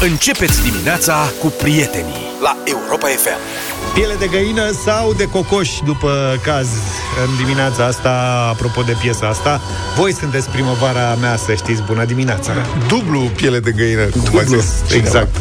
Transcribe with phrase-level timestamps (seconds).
[0.00, 3.38] Începeți dimineața cu prietenii la Europa FM.
[3.94, 6.66] Piele de găină sau de cocoș după caz
[7.26, 8.10] în dimineața asta,
[8.50, 9.60] apropo de piesa asta.
[9.96, 12.52] Voi sunteți primăvara mea, să știți, bună dimineața.
[12.88, 14.94] Dublu piele de găină, cum Dublu, ai zis.
[14.94, 15.36] exact.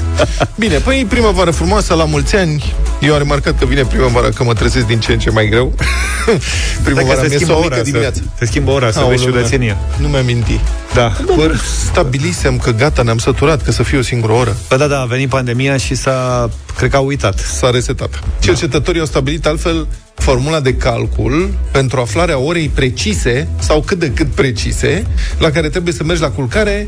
[0.56, 2.74] Bine, păi primăvară frumoasă, la mulți ani.
[3.02, 5.74] Eu am remarcat că vine primăvara, că mă trezesc din ce în ce mai greu.
[6.84, 8.20] primăvara Dacă mi-e se o schimbă mică ora, dimineață.
[8.24, 9.78] să, se schimbă ora, să Aoleu, vezi ciudățenia.
[9.98, 10.60] Nu mi-am mintit.
[10.94, 11.12] Da.
[11.36, 11.56] Bă,
[11.90, 14.56] stabilisem că gata, ne-am săturat, că să fie o singură oră.
[14.70, 17.40] Bă, da, da, a venit pandemia și s-a, cred că a uitat.
[17.40, 18.20] S-a resetat.
[18.40, 24.28] Cercetătorii au stabilit altfel formula de calcul pentru aflarea orei precise sau cât de cât
[24.28, 25.06] precise
[25.38, 26.88] la care trebuie să mergi la culcare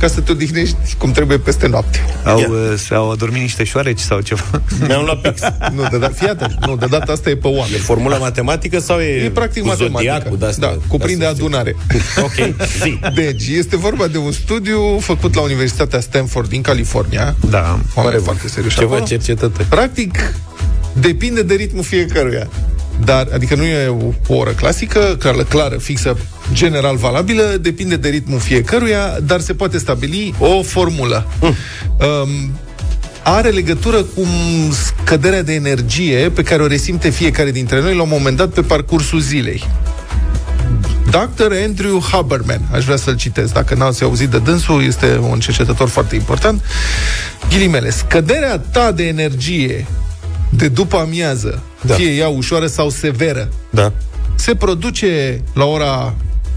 [0.00, 1.98] ca să te odihnești cum trebuie peste noapte.
[2.24, 4.42] Au, uh, s-au adormit niște șoareci sau ceva.
[4.86, 5.40] Mi-am luat pix.
[5.74, 6.66] Nu, de dat, fii atent.
[6.66, 7.78] Nu, de data asta e pe oameni.
[7.82, 9.98] Formula matematică sau e, E practic cu matematică.
[10.12, 10.68] zodiacul de-astea?
[10.68, 11.46] Da, cuprinde Asta știu.
[11.46, 11.76] adunare.
[12.26, 12.32] Ok,
[12.82, 12.98] zi.
[13.14, 17.36] Deci, este vorba de un studiu făcut la Universitatea Stanford din California.
[17.50, 17.78] Da.
[17.94, 19.06] Oameni foarte serioși Ceva acolo.
[19.06, 19.64] cercetători.
[19.68, 20.32] Practic,
[20.92, 22.48] depinde de ritmul fiecăruia.
[23.04, 23.88] Dar, adică nu e
[24.28, 26.16] o oră clasică, clară, clară, fixă,
[26.52, 31.26] general valabilă, depinde de ritmul fiecăruia, dar se poate stabili o formulă.
[31.40, 32.52] Um,
[33.22, 34.26] are legătură cu
[34.70, 38.60] scăderea de energie pe care o resimte fiecare dintre noi la un moment dat pe
[38.60, 39.64] parcursul zilei.
[41.10, 41.52] Dr.
[41.64, 46.14] Andrew Haberman, aș vrea să-l citesc, dacă n-ați auzit de dânsul, este un cercetător foarte
[46.14, 46.62] important.
[47.48, 49.86] Ghilimele, scăderea ta de energie
[50.50, 51.94] de după amiază, da.
[51.94, 53.92] fie ea ușoară sau severă, Da.
[54.34, 56.14] se produce la ora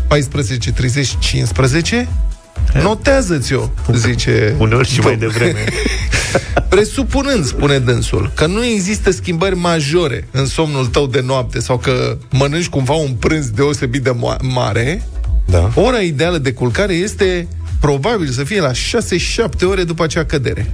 [0.07, 2.07] 14.30-15,
[2.83, 5.31] notează-ți-o, zice Uneori și mai domnul.
[5.37, 5.63] devreme.
[6.69, 12.17] Presupunând, spune dânsul, că nu există schimbări majore în somnul tău de noapte sau că
[12.31, 15.07] mănânci cumva un prânz deosebit de mo- mare,
[15.45, 15.71] Da.
[15.75, 17.47] ora ideală de culcare este
[17.79, 20.71] probabil să fie la 6-7 ore după acea cădere.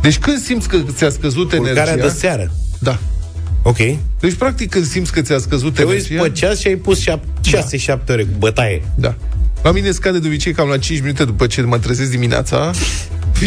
[0.00, 2.08] Deci când simți că ți-a scăzut Culcarea energia...
[2.08, 2.52] de seară.
[2.78, 2.98] Da.
[3.62, 3.76] Ok.
[4.20, 6.22] Deci, practic, când simți că ți-a scăzut Te uiți energia...
[6.22, 7.04] pe ceas și ai pus 6-7
[8.08, 8.82] ore cu bătaie.
[8.94, 9.14] Da.
[9.62, 12.70] La mine scade de obicei cam la 5 minute după ce mă trezesc dimineața.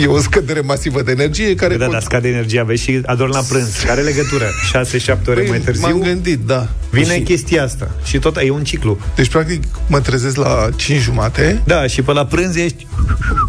[0.02, 1.75] E o scădere masivă de energie care...
[1.78, 3.75] Da, pot- dar scade energia, vezi, și ador la prânz.
[3.86, 4.46] Care legătură?
[4.46, 6.68] 6-7 ore Păi, mai târziu M-am gândit, da.
[6.90, 7.92] vine Și- chestia asta.
[8.03, 9.00] Și tot e un ciclu.
[9.16, 11.62] Deci, practic, mă trezesc la 5 jumate.
[11.66, 12.88] Da, și pe la prânz ești...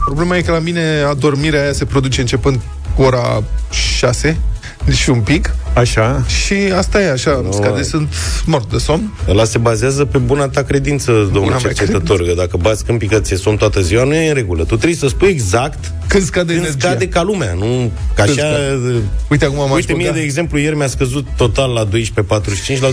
[0.05, 2.61] Problema e că la mine adormirea aia se produce începând
[2.97, 4.37] cu ora 6
[4.85, 6.25] deci un pic Așa.
[6.27, 7.53] și asta e așa, no.
[7.53, 8.09] scade, sunt
[8.47, 9.13] mort de somn.
[9.29, 13.09] Ăla se bazează pe buna ta credință, domnul Buna mea cercetător, că dacă bați câmpii
[13.09, 14.63] că ți-e somn toată ziua, nu e în regulă.
[14.65, 16.89] Tu trebuie să spui exact Când scade când energia.
[16.89, 18.49] scade ca lumea, nu ca Când așa...
[18.49, 18.95] scade.
[19.31, 20.17] Uite, acum m-aș Uite, mie, băga.
[20.19, 22.89] de exemplu, ieri mi-a scăzut total la 12.45, la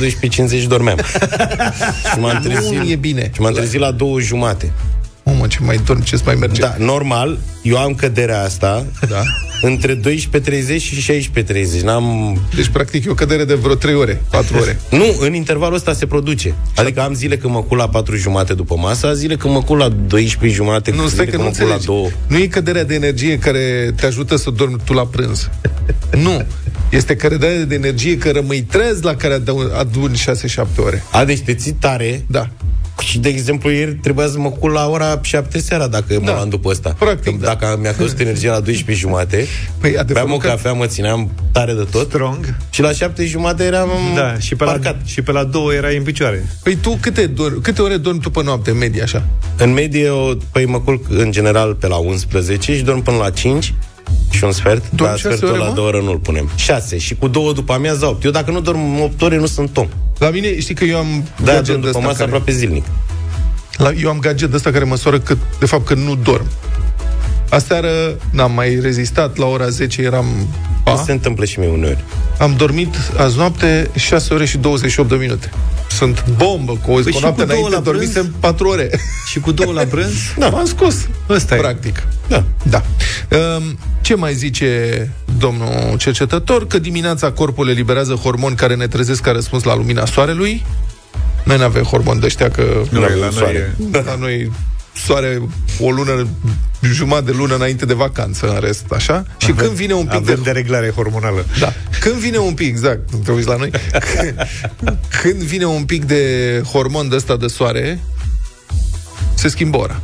[0.62, 0.98] 12.50 dormeam.
[2.14, 3.30] și m-am trezit, Nu e bine.
[3.34, 4.72] Și m-am trezit la două jumate.
[5.24, 6.62] Mamă, ce mai dorm, ce mai merge.
[6.62, 9.22] Da, normal, eu am căderea asta Da.
[9.62, 10.02] între 12.30
[10.78, 11.82] și 16.30.
[11.84, 12.38] N-am...
[12.56, 14.80] Deci, practic, e o cădere de vreo 3 ore, 4 ore.
[14.90, 16.54] Nu, în intervalul ăsta se produce.
[16.76, 19.78] Adică am zile când mă cul la 4 jumate după masă, zile când mă cul
[19.78, 22.02] la 12 jumate, Nu, zile stai că când nu mă cul la înțelegi.
[22.28, 22.38] 2.
[22.38, 25.50] Nu e căderea de energie care te ajută să dormi tu la prânz.
[26.24, 26.46] nu.
[26.90, 31.04] Este căderea de energie că rămâi trez la care adun- aduni 6-7 ore.
[31.12, 32.50] A, deci te ții tare Da.
[33.02, 36.34] Și, de exemplu, ieri trebuia să mă cul la ora 7 seara dacă mă Da.
[36.34, 36.96] luam după ăsta.
[37.00, 37.54] Practic, Că da.
[37.56, 39.46] Dacă mi-a căzut energia la 12 jumate,
[39.80, 42.56] Păi, beam adevărul o că- cafea, mă țineam tare de tot Strong.
[42.70, 44.96] și la 7 jumate eram Da, și pe, la, parcat.
[45.06, 46.46] și pe la două erai în picioare.
[46.64, 49.26] Păi tu câte, dormi, câte ore dormi tu pe noapte, în medie, așa?
[49.58, 53.30] În medie, o, păi mă culc în general pe la 11 și dorm până la
[53.30, 53.74] 5
[54.30, 54.92] și un sfert.
[54.92, 55.74] Dormi la șase sfertul ore, la mă?
[55.74, 56.50] două ore nu-l punem.
[56.56, 58.24] 6 și cu două după amiază 8.
[58.24, 59.88] Eu dacă nu dorm 8 ore, nu sunt om.
[60.18, 62.52] La mine, știi că eu am Da, gadget dorm de după ăsta masă care, aproape
[62.52, 62.86] zilnic.
[63.78, 66.46] la, eu am gadget de ăsta care măsoară cât, de fapt, că nu dorm.
[67.50, 70.26] Aseară n-am mai rezistat, la ora 10 eram...
[70.84, 70.92] Pa?
[70.92, 72.04] Pa, Se întâmplă și mie uneori.
[72.40, 75.50] am dormit azi noapte 6 ore și 28 de minute.
[75.90, 78.14] Sunt bombă, cu o, Păi cu o și noapte cu două înainte la prânz?
[78.14, 78.90] dormisem 4 ore.
[79.28, 80.14] Și cu două la prânz?
[80.40, 80.96] Da, m-am scos.
[81.30, 81.58] Ăsta e.
[81.58, 82.04] Practic.
[82.28, 82.44] Da.
[82.64, 82.84] Da.
[83.38, 86.68] Um, Ce mai zice domnul cercetător?
[86.68, 90.66] Că dimineața corpul eliberează hormoni care ne trezesc ca răspuns la lumina soarelui.
[91.44, 92.64] Noi nu avem hormoni de ăștia că...
[92.90, 93.76] Nu, avem la noi soare.
[93.94, 94.02] e...
[94.06, 94.52] La noi
[95.06, 95.42] soare
[95.80, 96.28] o lună,
[96.82, 99.26] jumătate de lună înainte de vacanță, în rest, așa.
[99.38, 100.42] Și când vine un pic Avem de...
[100.42, 101.46] dereglare hormonală.
[101.60, 101.74] Da.
[102.00, 103.72] Când vine un pic, exact, nu te uiți la noi,
[105.22, 108.00] când vine un pic de hormon de ăsta de soare,
[109.34, 110.02] se schimbă ora.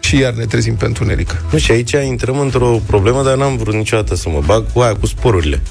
[0.00, 1.42] Și iar ne trezim pe întuneric.
[1.50, 4.94] Nu, și aici intrăm într-o problemă, dar n-am vrut niciodată să mă bag cu aia,
[4.94, 5.62] cu sporurile.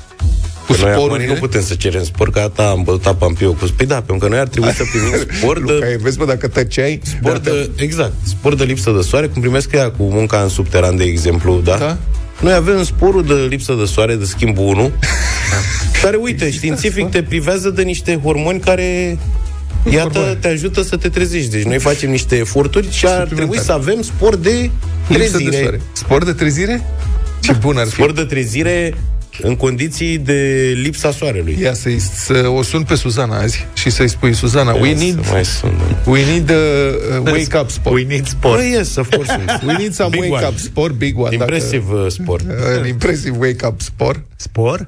[0.67, 1.33] Cu Că noi acum sporurile?
[1.33, 3.95] nu putem să cerem spor, că ata am bătut apa în piu cu Păi da,
[3.95, 7.01] pentru că noi ar trebui să primim spor Luca, de, e, vezi, bă, dacă tăceai...
[7.03, 10.97] spor de, exact, spor de lipsă de soare, cum primesc ea cu munca în subteran,
[10.97, 11.77] de exemplu, da?
[11.77, 11.97] Da?
[12.39, 14.91] noi avem sporul de lipsă de soare, de schimb 1,
[16.01, 19.17] care, uite, științific te privează de niște hormoni care
[19.89, 21.49] Iată, te ajută să te trezești.
[21.49, 24.69] Deci noi facem niște eforturi și ar trebui să avem spor de
[25.07, 25.61] Lipsă de trezire.
[25.61, 25.81] soare.
[25.91, 26.85] Spor de trezire?
[27.39, 27.91] Ce bun ar fi.
[27.91, 28.93] Spor de trezire
[29.41, 31.57] în condiții de lipsa soarelui.
[31.61, 35.25] Ia să-i, să o sun pe Suzana azi și să-i spui, Suzana, we Ia need,
[35.25, 35.71] să mai sun.
[36.05, 37.95] we need uh, wake up sport.
[37.95, 38.55] We need sport.
[38.57, 39.39] Păi, yes, of course.
[39.67, 40.45] We need some Big wake one.
[40.45, 41.33] up sport, big one.
[41.35, 42.41] Impresiv uh, sport.
[42.43, 44.23] Dacă, uh, impresiv wake up sport.
[44.35, 44.87] Spor?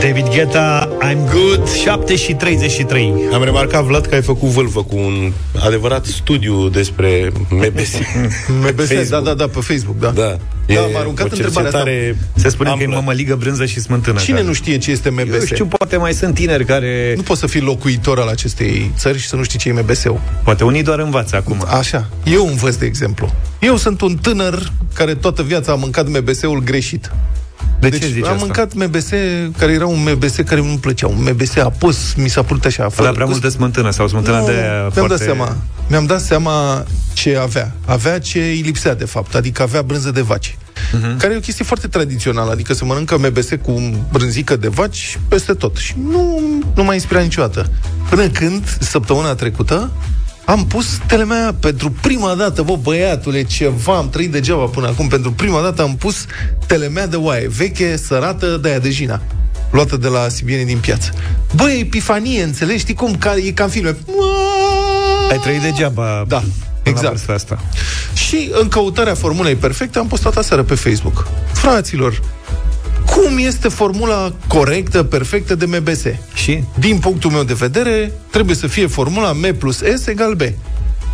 [0.00, 3.12] David Guetta, I'm good, 7 și 33.
[3.32, 5.32] Am remarcat, Vlad, că ai făcut vâlvă cu un
[5.64, 7.92] adevărat studiu despre MBS.
[8.72, 10.10] MBS, da, da, da, pe Facebook, da.
[10.10, 10.36] Da.
[10.66, 11.82] Da, m-a aruncat o întrebarea asta.
[11.82, 12.98] cercetare Se spune că e amplă.
[12.98, 14.18] mămăligă, brânză și smântână.
[14.20, 15.44] Cine care- nu știe ce este Eu MBS?
[15.46, 17.12] știu, poate mai sunt tineri care...
[17.16, 20.20] Nu poți să fii locuitor al acestei țări și să nu știi ce e MBS-ul.
[20.44, 21.64] Poate unii doar învață acum.
[21.78, 22.08] Așa.
[22.24, 23.32] Eu învăț, de exemplu.
[23.60, 27.10] Eu sunt un tânăr care toată viața a mâncat MBS-ul greșit.
[27.80, 28.44] De deci ce zici am asta?
[28.44, 29.08] mâncat MBS
[29.58, 31.06] care era un MBS care nu-mi plăcea.
[31.06, 32.84] Un MBS apus, mi s-a părut așa.
[32.84, 35.08] Avea prea multă smântână sau smântână Nu, de mi-am foarte...
[35.08, 35.56] dat seama.
[35.88, 37.72] Mi-am dat seama ce avea.
[37.84, 39.34] Avea ce îi lipsea, de fapt.
[39.34, 40.58] Adică avea brânză de vaci.
[40.92, 41.02] Mhm.
[41.02, 41.18] Uh-huh.
[41.18, 42.50] Care e o chestie foarte tradițională.
[42.50, 43.80] Adică se mănâncă MBS cu
[44.12, 45.76] brânzică de vaci peste tot.
[45.76, 46.40] Și nu,
[46.74, 47.70] nu m-a inspirat niciodată.
[48.10, 49.90] Până când, săptămâna trecută,
[50.48, 55.32] am pus telemea pentru prima dată, bă, băiatule, ceva, am trăit degeaba până acum, pentru
[55.32, 56.24] prima dată am pus
[56.66, 59.20] telemea de oaie, veche, sărată, de aia de Jina,
[59.70, 61.12] luată de la Sibieni din piață.
[61.54, 62.78] Bă, e epifanie, înțelegi?
[62.78, 63.16] Știi cum?
[63.16, 63.96] Ca, e ca în filme.
[65.30, 66.50] Ai trăit degeaba Da, până
[66.82, 67.02] exact.
[67.02, 67.58] la vârsta asta.
[68.14, 71.28] Și în căutarea formulei perfecte am postat aseară pe Facebook.
[71.52, 72.20] Fraților,
[73.12, 76.02] cum este formula corectă, perfectă de MBS?
[76.34, 76.62] Și?
[76.78, 80.40] Din punctul meu de vedere, trebuie să fie formula M plus S egal B.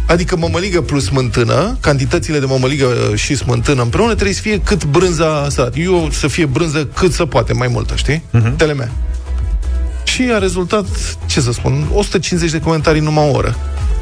[0.07, 4.85] Adică mămăligă plus smântână, cantitățile de mămăligă uh, și smântână împreună trebuie să fie cât
[4.85, 5.75] brânza sărat.
[5.77, 8.23] Eu să fie brânză cât să poate, mai multă, știi?
[8.35, 8.57] Uh-huh.
[8.57, 8.91] Telemea.
[10.05, 10.87] Și a rezultat,
[11.27, 13.57] ce să spun, 150 de comentarii în numai o oră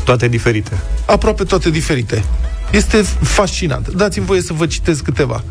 [0.04, 0.78] Toate diferite.
[1.06, 2.24] aproape toate diferite.
[2.70, 3.88] Este fascinant.
[3.88, 5.44] Dați-mi voie să vă citesc câteva.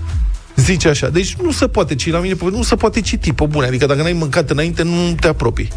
[0.63, 3.45] Zice așa, deci nu se poate citi la mine, pe- nu se poate citi pe
[3.45, 5.69] bune, adică dacă n-ai mâncat înainte, nu te apropii.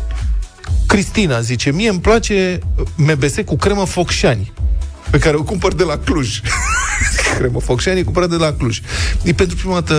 [0.86, 2.58] Cristina zice, mie îmi place
[2.96, 4.52] MBS cu cremă focșani,
[5.10, 6.40] pe care o cumpăr de la Cluj.
[7.38, 8.80] cremă focșani e cumpărată de la Cluj.
[9.22, 9.94] E pentru prima dată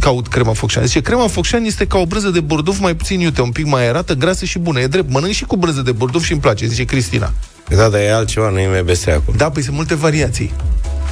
[0.00, 0.86] caut crema focșani.
[0.86, 3.82] Zice, crema focșani este ca o brânză de burduf mai puțin iute, un pic mai
[3.82, 4.80] aerată, grasă și bună.
[4.80, 7.32] E drept, mănânc și cu brânză de burduf și îmi place, zice Cristina.
[7.68, 9.36] Da, dar e altceva, nu e MBS acolo.
[9.36, 10.52] Da, păi sunt multe variații.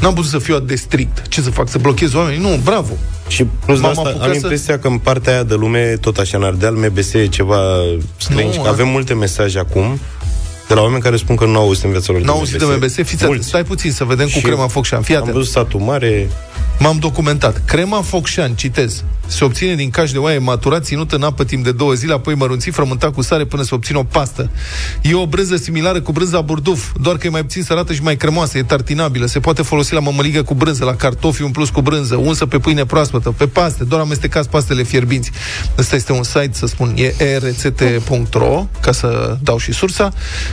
[0.00, 1.22] N-am putut să fiu atât de strict.
[1.28, 1.68] Ce să fac?
[1.68, 2.40] Să blochez oamenii?
[2.40, 2.90] Nu, bravo.
[3.28, 5.96] Și plus de M-am asta, apucat am să- impresia că în partea aia de lume,
[6.00, 7.58] tot așa în Ardeal, MBS e ceva
[8.16, 8.56] strange.
[8.56, 10.00] Nu, că a- avem multe mesaje acum
[10.68, 12.64] de la oameni care spun că nu au auzit în viața lor N-au auzit de
[12.64, 12.94] MBS?
[12.94, 13.46] Fiți atent, Mulți.
[13.48, 15.02] stai puțin să vedem cu Și crema Focșan.
[15.02, 15.36] Fii Am atent.
[15.36, 16.28] văzut satul mare,
[16.78, 17.62] M-am documentat.
[17.64, 21.72] Crema Focșan, citez, se obține din caș de oaie maturat, ținut în apă timp de
[21.72, 24.50] două zile, apoi mărunțit, frământat cu sare până se obține o pastă.
[25.02, 28.16] E o brânză similară cu brânza burduf, doar că e mai puțin sărată și mai
[28.16, 31.80] cremoasă, e tartinabilă, se poate folosi la mămăligă cu brânză, la cartofi un plus cu
[31.82, 35.30] brânză, unsă pe pâine proaspătă, pe paste, doar amestecați pastele fierbinți.
[35.78, 40.12] Ăsta este un site, să spun, e erețete.ro, ca să dau și sursa.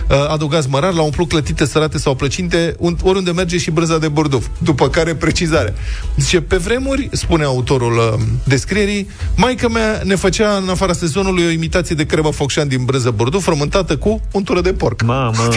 [0.10, 4.08] Uh, Adăugați mărar, la umplut clătite, sărate sau plăcinte, un- oriunde merge și brânza de
[4.08, 4.46] burduf.
[4.58, 5.76] După care precizare.
[6.18, 11.50] Zice, pe vremuri, spune autorul uh, descrierii, maica mea ne făcea în afara sezonului o
[11.50, 15.02] imitație de cremă focșan din brânză burduf, frământată cu untură de porc.
[15.02, 15.50] Mamă!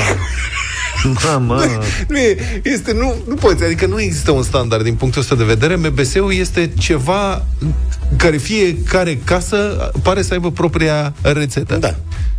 [1.24, 1.62] Mamă!
[2.08, 5.44] Nu e, este, nu, nu poți, adică nu există un standard din punctul ăsta de
[5.44, 5.76] vedere.
[5.76, 7.44] MBS-ul este ceva
[8.16, 11.76] care fiecare casă pare să aibă propria rețetă.
[11.76, 11.94] Da.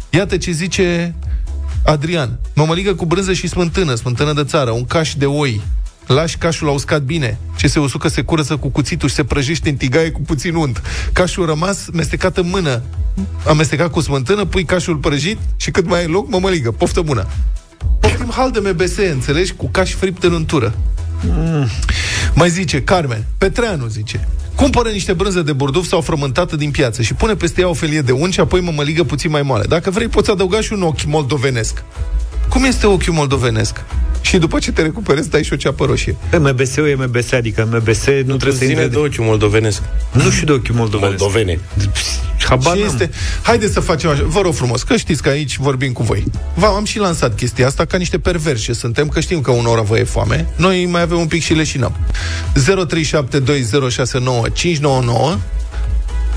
[0.10, 1.16] Iată ce zice
[1.84, 2.40] Adrian.
[2.54, 5.62] Mămăligă cu brânză și smântână, smântână de țară, un caș de oi.
[6.08, 7.38] Lași cașul la uscat bine.
[7.58, 10.82] Ce se usucă se curăță cu cuțitul și se prăjește în tigaie cu puțin unt.
[11.12, 12.82] Cașul rămas mestecat în mână.
[13.48, 16.72] Amestecat cu smântână, pui cașul prăjit și cât mai ai loc, mămăligă.
[16.72, 17.28] Poftă bună.
[18.00, 19.54] Poftim hal de MBS, înțelegi?
[19.54, 20.74] Cu caș fript în untură.
[21.22, 21.68] Mm.
[22.34, 27.14] Mai zice Carmen, Petreanu zice, cumpără niște brânză de burduf sau frământată din piață și
[27.14, 29.66] pune peste ea o felie de unt și apoi mămăligă puțin mai moale.
[29.68, 31.84] Dacă vrei, poți adăuga și un ochi moldovenesc.
[32.50, 33.84] Cum este ochiul moldovenesc?
[34.28, 36.16] Și după ce te recuperezi, dai și o ceapă roșie.
[36.30, 38.88] Pe MBS-ul e MBS, adică MBS nu trebuie să zine intre...
[38.88, 39.82] de ochiul moldovenesc.
[40.12, 41.20] Nu știu de ochiul moldovenesc.
[41.20, 41.60] Moldovene.
[42.48, 42.92] Habar și n-am.
[42.92, 43.10] este...
[43.42, 44.24] Haideți să facem așa.
[44.26, 46.24] Vă rog frumos, că știți că aici vorbim cu voi.
[46.54, 49.98] V-am am și lansat chestia asta ca niște perversi suntem, că știm că unora vă
[49.98, 50.48] e foame.
[50.56, 51.96] Noi mai avem un pic și leșinăm.
[52.54, 52.60] 0372069599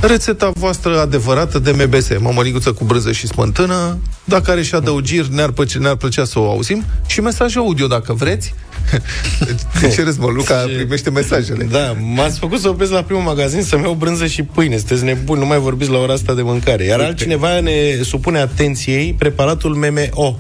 [0.01, 5.51] rețeta voastră adevărată de MBS, mămăliguță cu brânză și smântână, dacă are și adăugiri, ne-ar,
[5.51, 8.55] plăce, ne-ar plăcea să o auzim, și mesaj audio, dacă vreți.
[9.81, 10.27] De ce râzi, mă?
[10.27, 11.65] Luca primește mesajele.
[11.65, 14.77] Da, m-ați făcut să opresc la primul magazin să-mi iau brânză și pâine.
[14.77, 16.85] Sunteți nebuni, nu mai vorbiți la ora asta de mâncare.
[16.85, 20.39] Iar altcineva ne supune atenției preparatul MMO,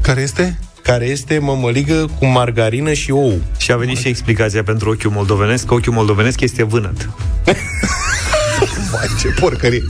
[0.00, 0.58] Care este?
[0.82, 3.40] care este mămăligă cu margarină și ou.
[3.56, 7.08] Și a venit și explicația pentru ochiul moldovenesc, că ochiul moldovenesc este vânăt.
[8.90, 9.82] Vai, ce porcărie!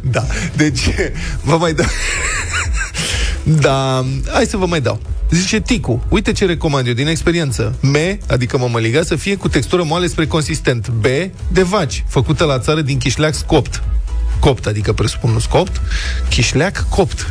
[0.00, 0.26] da,
[0.56, 0.80] deci,
[1.42, 1.86] vă mai dau...
[3.42, 5.00] da, hai să vă mai dau.
[5.30, 7.74] Zice Ticu, uite ce recomand eu din experiență.
[7.80, 7.96] M,
[8.28, 10.88] adică mămăliga, să fie cu textură moale spre consistent.
[10.88, 11.04] B,
[11.52, 13.82] de vaci, făcută la țară din chișleac scopt.
[14.40, 15.80] Copt, adică presupun nu scopt.
[16.28, 17.30] Chișleac copt.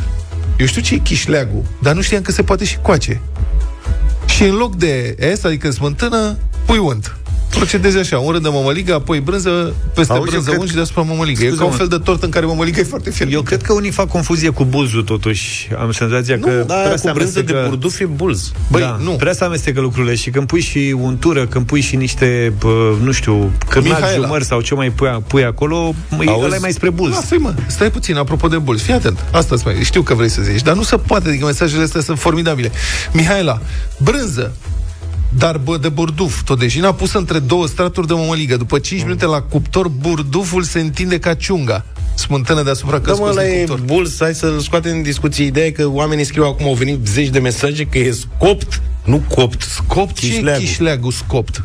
[0.56, 3.20] Eu știu ce e chișleagul, dar nu știam că se poate și coace.
[4.26, 7.16] Și în loc de S, adică smântână, pui unt.
[7.58, 11.02] Procedezi așa, un rând de mămăligă, apoi brânză, peste Auzi, eu brânză cred- ungi deasupra
[11.02, 11.42] mămăligă.
[11.42, 11.70] E ca Scuze-mă.
[11.70, 13.34] un fel de tort în care mămăliga e foarte fierbinte.
[13.36, 15.68] Eu cred că unii fac confuzie cu buzul, totuși.
[15.78, 18.52] Am senzația că Da, prea cu se brânză de amestecă- burduf e bulz.
[18.70, 19.10] Băi, da, nu.
[19.10, 23.12] Prea să amestecă lucrurile și când pui și untură, când pui și niște, bă, nu
[23.12, 24.24] știu, cârnați, Mihaela.
[24.24, 25.94] jumări sau ce mai pui, pui acolo,
[26.26, 26.44] Auzi?
[26.44, 27.10] ăla e mai spre buz.
[27.12, 28.82] Lasă-i, mă, stai puțin, apropo de bulți.
[28.82, 31.82] Fii atent, asta mai știu că vrei să zici, dar nu se poate, adică mesajele
[31.82, 32.70] astea sunt formidabile.
[33.12, 33.60] Mihaela,
[33.98, 34.52] brânză,
[35.38, 38.56] dar bă, de burduf, todejina pusă între două straturi de mămăligă.
[38.56, 41.84] După 5 minute la cuptor, burduful se întinde ca ciunga.
[42.16, 43.80] Smântână deasupra Da, că mă, scos ăla din e cuptor.
[43.80, 45.44] bulz, hai să-l scoatem în discuție.
[45.44, 49.24] Ideea e că oamenii scriu acum, au venit zeci de mesaje că e scopt, nu
[49.28, 49.62] copt.
[49.62, 50.64] Scopt, ce e Chișleagul.
[50.66, 51.64] chișleagul scopt?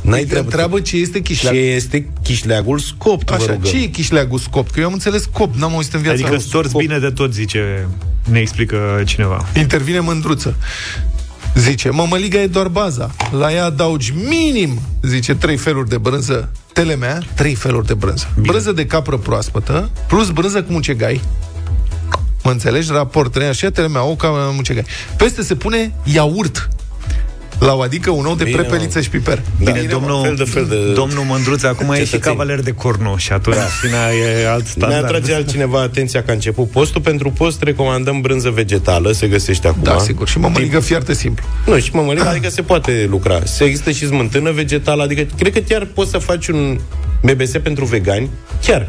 [0.00, 0.44] N-ai Te treabă.
[0.46, 1.54] întreabă ce este chișleag.
[1.54, 3.70] Ce este chișleagul scopt, vă Așa, rugăm.
[3.70, 4.70] ce e chișleagul scopt?
[4.70, 6.38] Că eu am înțeles copt, n-am auzit în viața Adică mea.
[6.40, 7.88] storți bine de tot, zice,
[8.30, 9.48] ne explică cineva.
[9.56, 10.54] Intervine mândruță.
[11.54, 13.10] Zice, mămăliga e doar baza.
[13.30, 16.52] La ea adaugi minim, zice, trei feluri de brânză.
[16.72, 18.26] Telemea, trei feluri de brânză.
[18.34, 18.46] Bine.
[18.46, 21.20] Brânză de capră proaspătă, plus brânză cu mucegai.
[22.42, 22.92] Mă înțelegi?
[22.92, 24.84] Raport 3 așa, telemea, ou, ca mucegai.
[25.16, 26.68] Peste se pune iaurt.
[27.64, 29.02] La o, adică un ou de Bine, prepeliță mă.
[29.02, 29.34] și piper.
[29.36, 29.42] Da.
[29.58, 32.22] Bine, Bine, domnul, mă, fel de fel de domnul Mândruț acum e și cetățeni.
[32.22, 33.56] cavaler de cornu și atunci
[33.90, 34.14] da.
[34.14, 35.04] e alt Ne standard.
[35.04, 37.00] atrage altcineva atenția că a început postul.
[37.00, 39.82] Pentru post recomandăm brânză vegetală, se găsește acum.
[39.82, 40.28] Da, sigur.
[40.28, 41.44] Și mămăligă fiartă simplu.
[41.66, 43.40] Nu, și mămăligă, adică se poate lucra.
[43.44, 46.78] Se există și smântână vegetală, adică cred că chiar poți să faci un
[47.22, 48.30] MBS pentru vegani,
[48.66, 48.88] chiar.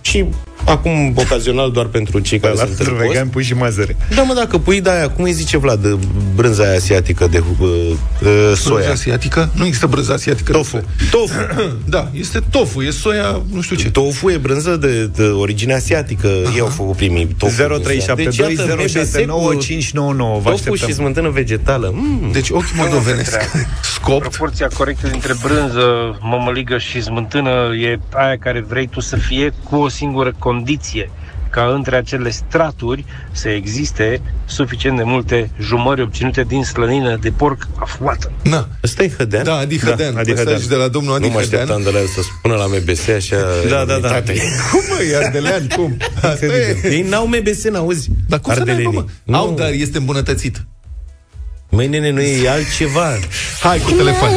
[0.00, 0.24] Și
[0.66, 3.08] acum, ocazional, doar pentru cei care La sunt în pentru post.
[3.08, 3.96] vegan pui și mazăre.
[4.14, 5.96] Da, mă, dacă pui de aia, cum îi zice Vlad, de
[6.34, 8.90] brânza aia asiatică de uh, uh, Brânză soia?
[8.90, 9.50] asiatică?
[9.54, 10.52] Nu există brânză asiatică.
[10.52, 10.80] Tofu.
[11.10, 11.34] Tofu.
[11.88, 13.90] Da, este tofu, e soia, nu știu ce.
[13.90, 16.26] Tofu e brânză de, de origine asiatică.
[16.54, 17.56] Ei au făcut primii tofu.
[17.56, 20.38] 0372 Deci, iată, 069 MBS cu 599.
[20.38, 20.88] Vă Tofu așteptăm.
[20.88, 21.90] și smântână vegetală.
[21.94, 22.30] Mm.
[22.32, 23.36] Deci ochi moldovenesc.
[23.82, 24.20] Scopt.
[24.20, 27.50] Proporția corectă dintre brânză, mămăligă și smântână
[27.82, 31.10] e aia care vrei tu să fie cu o singură condiție
[31.50, 37.66] ca între acele straturi să existe suficient de multe jumări obținute din slănină de porc
[37.78, 38.32] aflată.
[38.42, 38.68] Na.
[38.84, 39.44] Ăsta e Hădean?
[39.44, 40.16] Da, Adi Hădean.
[40.16, 40.68] Adi Mesaj Hădean.
[40.68, 41.60] de la domnul Adi Nu mă Hădean.
[41.62, 43.36] așteptam de la el să spună la MBS așa...
[43.68, 44.08] Da, da, da.
[44.08, 44.32] Tate.
[44.70, 45.96] Cum mă, e ardelean, cum?
[46.22, 46.80] Asta e.
[46.84, 48.08] Ei n-au MBS, n-auzi?
[48.28, 48.96] Dar cum să n-ai, Ardelenii.
[48.98, 49.04] mă?
[49.24, 49.36] Nu.
[49.36, 50.64] Au, dar este îmbunătățit.
[51.70, 53.06] Măi, nene, nu e altceva.
[53.60, 54.28] Hai cu telefon.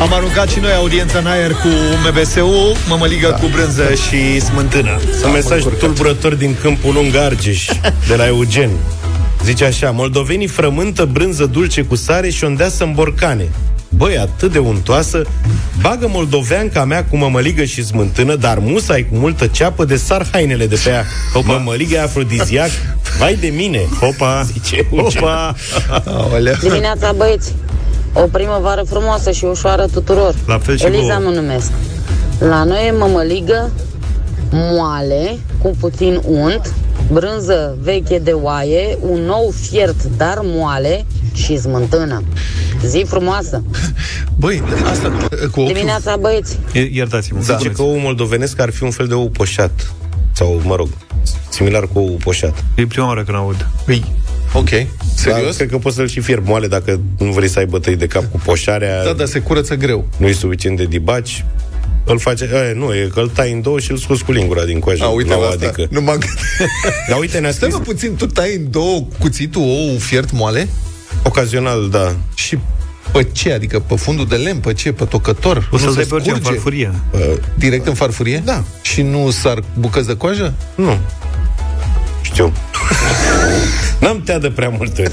[0.00, 1.68] Am aruncat și noi audiența în aer cu
[2.08, 3.34] MBS-ul, mămăligă da.
[3.34, 5.00] cu brânză și smântână.
[5.24, 7.66] Un mesaj tulburător din câmpul lung Argeș,
[8.08, 8.70] de la Eugen.
[9.44, 13.48] Zice așa, moldovenii frământă brânză dulce cu sare și ondeasă în borcane.
[13.88, 15.22] Băi, atât de untoasă,
[15.80, 20.66] bagă moldoveanca mea cu mămăligă și smântână, dar musai cu multă ceapă de sar hainele
[20.66, 21.04] de pe ea.
[21.34, 21.52] Opa.
[21.52, 22.70] Mămăligă e afrodiziac,
[23.18, 23.80] vai de mine.
[24.00, 24.46] Opa!
[24.52, 25.22] Zice Eugen.
[25.22, 25.54] Opa!
[26.04, 26.54] Aolea.
[26.54, 27.52] Dimineața, băieți!
[28.12, 30.34] O primăvară frumoasă și ușoară tuturor.
[30.46, 31.28] La fel și Eliza vouă.
[31.30, 31.70] mă numesc.
[32.38, 33.70] La noi e mămăligă
[34.52, 36.74] moale, cu puțin unt,
[37.12, 42.22] brânză veche de oaie, un nou fiert, dar moale și smântână.
[42.86, 43.62] Zi frumoasă!
[44.38, 45.66] Băi, asta cu ochiul...
[45.66, 46.58] Dimineața, băieți!
[46.72, 47.40] I- Iertați-mă.
[47.40, 49.92] Zice că ou moldovenesc ar fi un fel de ou poșat.
[50.32, 50.88] Sau, mă rog,
[51.48, 52.64] similar cu ou poșat.
[52.74, 53.66] E prima oară când aud.
[53.84, 54.04] Păi,
[54.54, 54.70] ok.
[54.70, 55.56] Dar Serios?
[55.56, 58.24] cred că poți să-l și fierbi moale dacă nu vrei să ai bătăi de cap
[58.30, 59.04] cu poșarea.
[59.04, 60.08] Da, dar se curăță greu.
[60.16, 61.44] nu e suficient de dibaci,
[62.04, 64.64] îl face, e, nu, e că îl tai în două și îl scoți cu lingura
[64.64, 65.04] din coajă.
[65.04, 65.66] A, uite la la o asta.
[65.66, 65.86] adică.
[65.90, 66.38] Nu m-am gândit.
[67.08, 70.68] Dar uite, ne-a Stai scris mă puțin, tu tai în două cuțitul ou fiert moale
[71.22, 72.16] ocazional, da.
[72.34, 72.58] și
[73.12, 73.52] pe ce?
[73.52, 74.92] Adică pe fundul de lemn, pe ce?
[74.92, 75.56] Pe tocător?
[75.56, 76.52] O Nu să-l se dai pe orice în scurge?
[76.52, 76.92] farfurie.
[77.12, 77.20] Uh,
[77.58, 78.42] Direct în farfurie?
[78.44, 78.64] Da.
[78.82, 80.54] Și nu sar bucăți de coajă?
[80.74, 80.98] nu.
[82.22, 82.52] Știu.
[84.00, 85.10] N-am tea de prea multe.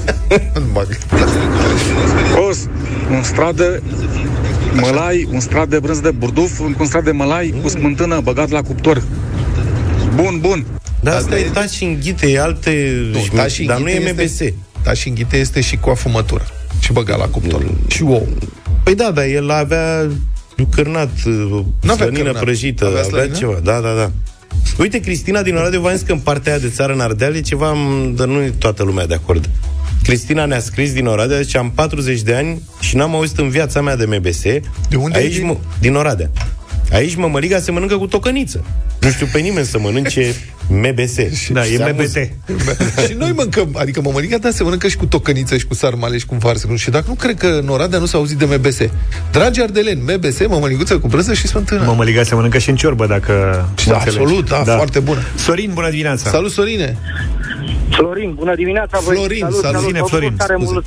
[2.36, 2.50] O,
[3.14, 3.82] un strat de
[4.72, 8.62] mălai, un strat de brânză de burduf, un strat de mălai cu smântână băgat la
[8.62, 9.02] cuptor.
[10.14, 10.64] Bun, bun.
[11.00, 12.92] Dar asta e taci și înghite, e alte...
[13.12, 14.22] Nu, taci dar nu e înghite MBS.
[14.22, 16.46] Este, taci înghite este și cu afumătură.
[16.80, 17.66] Și băgat la cuptor.
[17.88, 18.28] Și ou.
[18.82, 20.06] Păi da, dar el avea
[20.70, 22.42] cârnat, N-avea slănină cârnat.
[22.42, 23.36] prăjită, Avea avea, slănină?
[23.36, 23.58] ceva.
[23.62, 24.10] Da, da, da.
[24.78, 27.40] Uite, Cristina din Oradea v-a zis că în partea aia de țară, în Ardeal, e
[27.40, 29.48] ceva, m, dar nu e toată lumea de acord.
[30.02, 33.80] Cristina ne-a scris din Oradea, zice, am 40 de ani și n-am auzit în viața
[33.80, 34.42] mea de MBS.
[34.88, 35.44] De unde Aici, e?
[35.44, 36.30] mă, din Oradea.
[36.92, 38.64] Aici mămăliga se mănâncă cu tocăniță.
[39.00, 40.34] Nu știu pe nimeni să mănânce
[40.68, 41.14] MBS.
[41.52, 41.98] Da, Și e se MBT.
[41.98, 42.18] amuză.
[43.08, 46.26] și noi mâncăm, adică mămăliga ta se mănâncă și cu tocăniță și cu sarmale și
[46.26, 46.66] cu varză.
[46.70, 48.78] Nu știu, dacă nu cred că în Oradea nu s-a auzit de MBS.
[49.32, 51.82] Dragi ardeleni, MBS, mămăliguță cu brânză și smântână.
[51.84, 54.22] Mămăliga se mănâncă și în ciorbă, dacă Și mă da, înțelegi.
[54.22, 55.20] absolut, da, foarte bună.
[55.36, 56.30] Sorin, bună dimineața!
[56.30, 56.96] Salut, Sorine!
[57.90, 59.14] Florin, bună dimineața, voi.
[59.16, 59.74] Florin, salut, salut.
[59.74, 59.86] salut.
[59.86, 60.72] Bine, Mă Florin, bucur tare scuze.
[60.72, 60.86] mult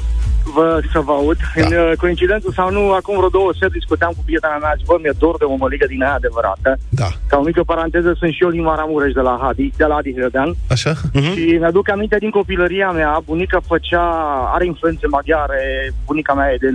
[0.55, 1.37] vă, să vă aud.
[1.55, 1.61] Da.
[1.65, 4.95] În uh, coincidență sau nu, acum vreo două seri discuteam cu prietena mea și bă,
[5.01, 6.69] mi-e dor de o mămăligă din aia adevărată.
[6.89, 9.95] Da, Ca o mică paranteză, sunt și eu din Maramureș de la Hadi, de la
[9.95, 10.49] Adi Hrădean.
[10.69, 10.93] așa?
[11.33, 14.05] Și mi-aduc aminte din copilăria mea, bunica făcea,
[14.53, 16.69] are influențe maghiare, bunica mea e de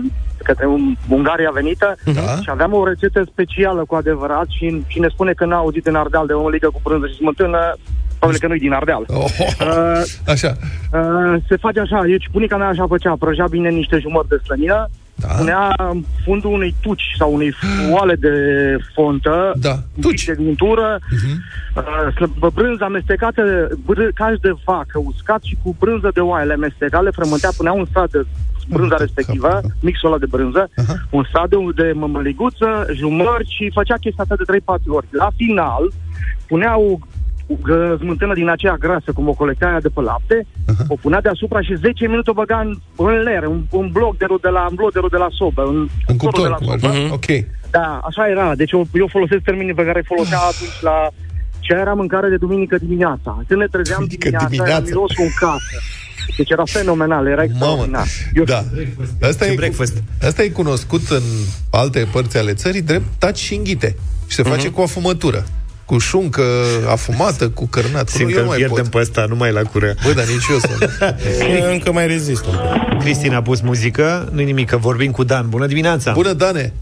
[0.45, 2.21] către un, Ungaria venită Da.
[2.43, 6.27] și aveam o rețetă specială cu adevărat și cine spune că n-a auzit în Ardeal
[6.27, 7.59] de o mămăligă cu prânză și smântână,
[8.27, 9.05] probabil că nu-i din Ardeal.
[9.09, 9.25] Oh,
[9.61, 10.53] Uh, așa.
[10.93, 14.89] Uh, se face așa, deci bunica mea așa făcea, prăjea bine niște jumări de slănină,
[15.15, 15.29] Da.
[15.29, 15.75] punea
[16.25, 17.53] fundul unei tuci sau unei
[17.91, 18.33] foale de
[18.95, 20.25] fontă, Da, un tuci.
[20.25, 21.43] pic de vintură, Mhm.
[21.77, 26.53] uh, slă- brânză amestecată, br- caș de vacă uscat și cu brânză de oaie le
[26.53, 28.27] amesteca, le frământea, punea un sat de
[28.69, 29.75] brânza Mamă, respectivă, capul, da.
[29.81, 30.95] mixul ăla de brânză, Aha.
[31.11, 35.07] un sat de, de mămăliguță, jumări și făcea chestia asta de 3-4 ori.
[35.11, 35.93] La final,
[36.47, 37.15] punea o g-
[38.03, 40.85] smântână din aceea grasă, cum o colectea aia de pe lapte, Aha.
[40.89, 44.27] o punea deasupra și 10 minute o băga în, în ler, un, un bloc de,
[44.43, 46.79] de la, în bloderul de la sobă, în, În cuptorul de cuptor, la cum ar
[46.79, 46.93] sobă.
[46.95, 47.01] fi.
[47.03, 47.13] Mhm.
[47.13, 47.29] Ok.
[47.71, 48.55] Da, așa era.
[48.55, 50.97] Deci eu, eu folosesc termenii pe care îi folosea atunci la
[51.61, 53.31] ce era mâncare de duminică dimineața.
[53.49, 54.77] Când ne trezeam Duminică dimineața, dimineața.
[54.77, 55.77] era mirosul în casă.
[56.37, 58.07] Deci era fenomenal, era Mamă, extraordinar.
[58.35, 58.61] Eu da.
[59.29, 60.03] Asta Ce e, breakfast.
[60.23, 61.23] asta e cunoscut în
[61.71, 63.97] alte părți ale țării drept taci și înghite.
[64.29, 65.45] Și se face cu afumătură.
[65.87, 66.43] Cu șuncă
[66.91, 68.09] afumată, cu cărnat.
[68.09, 68.93] Simt Nu, că eu îl nu mai pierdem pot.
[68.93, 69.95] pe ăsta, nu mai la cură.
[70.05, 70.91] Bă, dar nici eu să...
[71.65, 72.99] Eu încă mai rezist un pic.
[73.01, 75.49] Cristina a pus muzică, nu-i nimic, că vorbim cu Dan.
[75.49, 76.13] Bună dimineața!
[76.13, 76.73] Bună, Dane!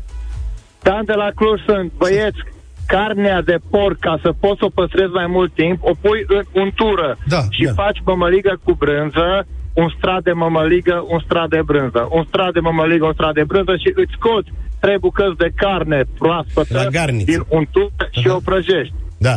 [0.83, 2.38] Dan de la Cluj sunt, băieți,
[2.87, 6.45] carnea de porc, ca să poți să o păstrezi mai mult timp, o pui în
[6.62, 7.73] untură Da, și da.
[7.83, 12.61] faci mămăligă cu brânză, un strat de mămăligă, un strat de brânză, un strat de
[12.61, 14.49] mămăligă, un strat de brânză și îți scoți
[14.85, 17.25] trei bucăți de carne La proaspătă garniță.
[17.31, 18.94] din untură și o prăjești.
[19.18, 19.37] Da.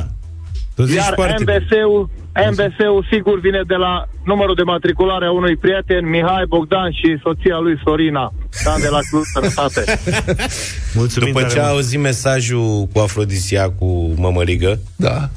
[0.76, 1.58] Tu zici Iar foarte bine.
[1.58, 2.10] MBS-ul,
[2.52, 3.94] MBS-ul sigur vine de la
[4.26, 8.34] numărul de matriculare a unui prieten, Mihai Bogdan și soția lui Sorina.
[8.66, 9.82] Dan de la Cluj, sănătate.
[11.00, 11.74] Mulțumim După tare ce a mult.
[11.74, 15.30] auzit mesajul cu afrodisia cu mămăligă, Da.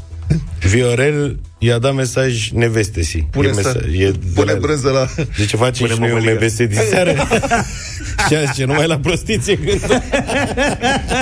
[0.61, 3.27] Viorel i-a dat mesaj nevestesi.
[3.31, 5.25] Pune, e să, mesaj, e de pune la- brânză la...
[5.39, 6.45] De ce face Pune și noi un mămăligă.
[6.45, 7.13] MBS din seară?
[8.29, 9.69] și a zice, numai la prostiție când...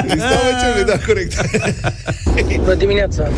[0.08, 1.34] Îi stau ce da, corect.
[2.56, 3.28] Bună dimineața!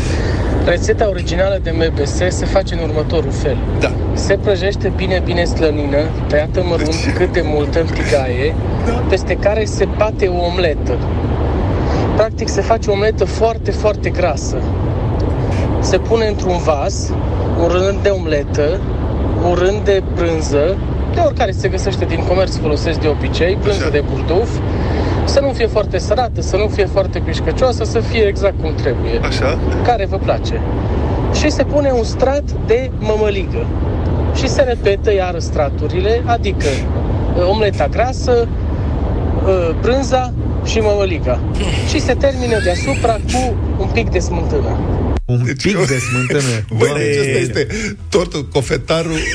[0.65, 3.57] Rețeta originală de MBS se face în următorul fel.
[3.81, 3.93] Da.
[4.15, 8.55] Se prăjește bine, bine slănină, tăiată mărunt cât de multă în tigaie,
[9.09, 10.99] peste care se bate o omletă.
[12.17, 14.57] Practic se face o omletă foarte, foarte grasă.
[15.81, 17.13] Se pune într-un vas
[17.63, 18.81] un rând de omletă,
[19.49, 20.77] un rând de brânză,
[21.15, 24.51] de oricare se găsește din comerț folosesc de obicei, brânză de burduf,
[25.25, 29.21] să nu fie foarte sărată, să nu fie foarte pișcăcioasă, să fie exact cum trebuie
[29.23, 29.59] Așa?
[29.85, 30.61] care vă place.
[31.35, 33.67] Și se pune un strat de mămăligă.
[34.35, 38.49] Și se repetă iară straturile, adică uh, omleta grasă,
[39.47, 40.33] uh, brânza
[40.65, 41.39] și mămăliga.
[41.89, 44.79] Și se termină deasupra cu un pic de smântână.
[45.31, 46.65] Un Deci pic eu- de smântână.
[46.79, 47.67] Băi, Doamne, deci ăsta este
[48.09, 49.19] tortul, cofetarul...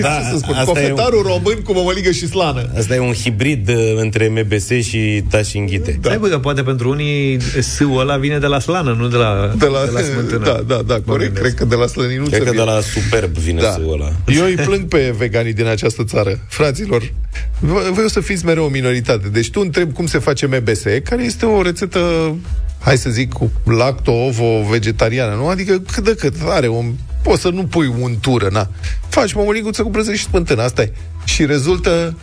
[0.00, 0.54] Da, Ce să spun?
[0.54, 2.70] asta e Cofetarul român cu mămăligă și slană.
[2.78, 5.98] Asta e un hibrid uh, între MBS și Tași Înghite.
[6.00, 6.16] Da.
[6.20, 9.66] bă, că poate pentru unii sâul ăla vine de la slană, nu de la, De
[9.66, 10.44] la, de la smântână.
[10.44, 11.32] da, da, da, Mă corect.
[11.34, 11.40] gândesc.
[11.40, 12.64] Cred că de la slăninuță Cred că vine.
[12.64, 13.70] de la Superb vine Da.
[13.70, 14.12] sâul ăla.
[14.38, 16.38] Eu îi plâng pe veganii din această țară.
[16.48, 17.12] Fraților,
[17.58, 19.28] v- voi o să fiți mereu o minoritate.
[19.28, 22.00] Deci tu întrebi cum se face MBS, care este o rețetă,
[22.86, 25.48] hai să zic, cu lacto-ovo-vegetariană, nu?
[25.48, 26.92] Adică cât de cât are un...
[27.22, 28.68] Poți să nu pui untură, na.
[29.08, 30.92] Faci mămăliguță cu brânză și spântână, asta e.
[31.24, 32.14] Și rezultă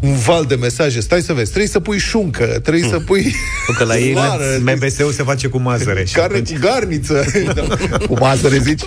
[0.00, 1.00] un val de mesaje.
[1.00, 3.34] Stai să vezi, trebuie să pui șuncă, trebuie să pui...
[3.68, 6.04] Nu, Că la ei slară, MBS-ul se face cu mazăre.
[6.04, 7.24] și Carne atunci- cu garniță.
[7.54, 7.62] da.
[8.08, 8.82] Cu mazăre, zici?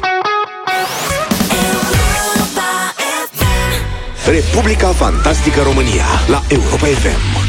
[2.36, 2.94] Europa
[4.32, 7.47] Republica Fantastică România la Europa FM.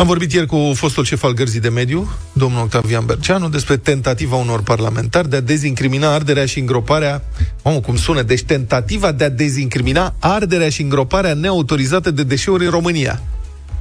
[0.00, 4.36] Am vorbit ieri cu fostul șef al Gărzii de Mediu, domnul Octavian Berceanu, despre tentativa
[4.36, 7.22] unor parlamentari de a dezincrimina arderea și îngroparea,
[7.64, 12.70] mamă, cum sună, deci tentativa de a dezincrimina arderea și îngroparea neautorizată de deșeuri în
[12.70, 13.22] România.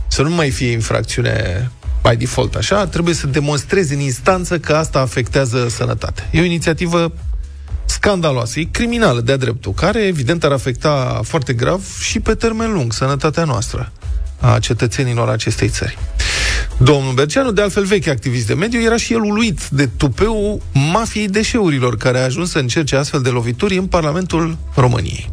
[0.08, 1.72] Să nu mai fie infracțiune
[2.10, 6.30] by default așa, trebuie să demonstrezi în instanță că asta afectează sănătatea.
[6.32, 7.14] E o inițiativă
[7.86, 12.94] scandaloasă, e criminală de-a dreptul, care evident ar afecta foarte grav și pe termen lung
[12.94, 13.92] sănătatea noastră
[14.40, 15.98] a cetățenilor acestei țări.
[16.78, 21.28] Domnul Berceanu, de altfel vechi activist de mediu, era și el uluit de tupeu mafiei
[21.28, 25.30] deșeurilor, care a ajuns să încerce astfel de lovituri în Parlamentul României.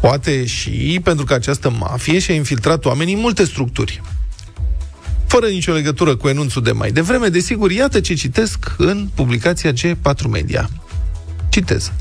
[0.00, 4.02] Poate și pentru că această mafie și-a infiltrat oamenii în multe structuri.
[5.26, 10.30] Fără nicio legătură cu enunțul de mai devreme, desigur, iată ce citesc în publicația G4
[10.30, 10.70] Media.
[11.48, 11.92] Citez.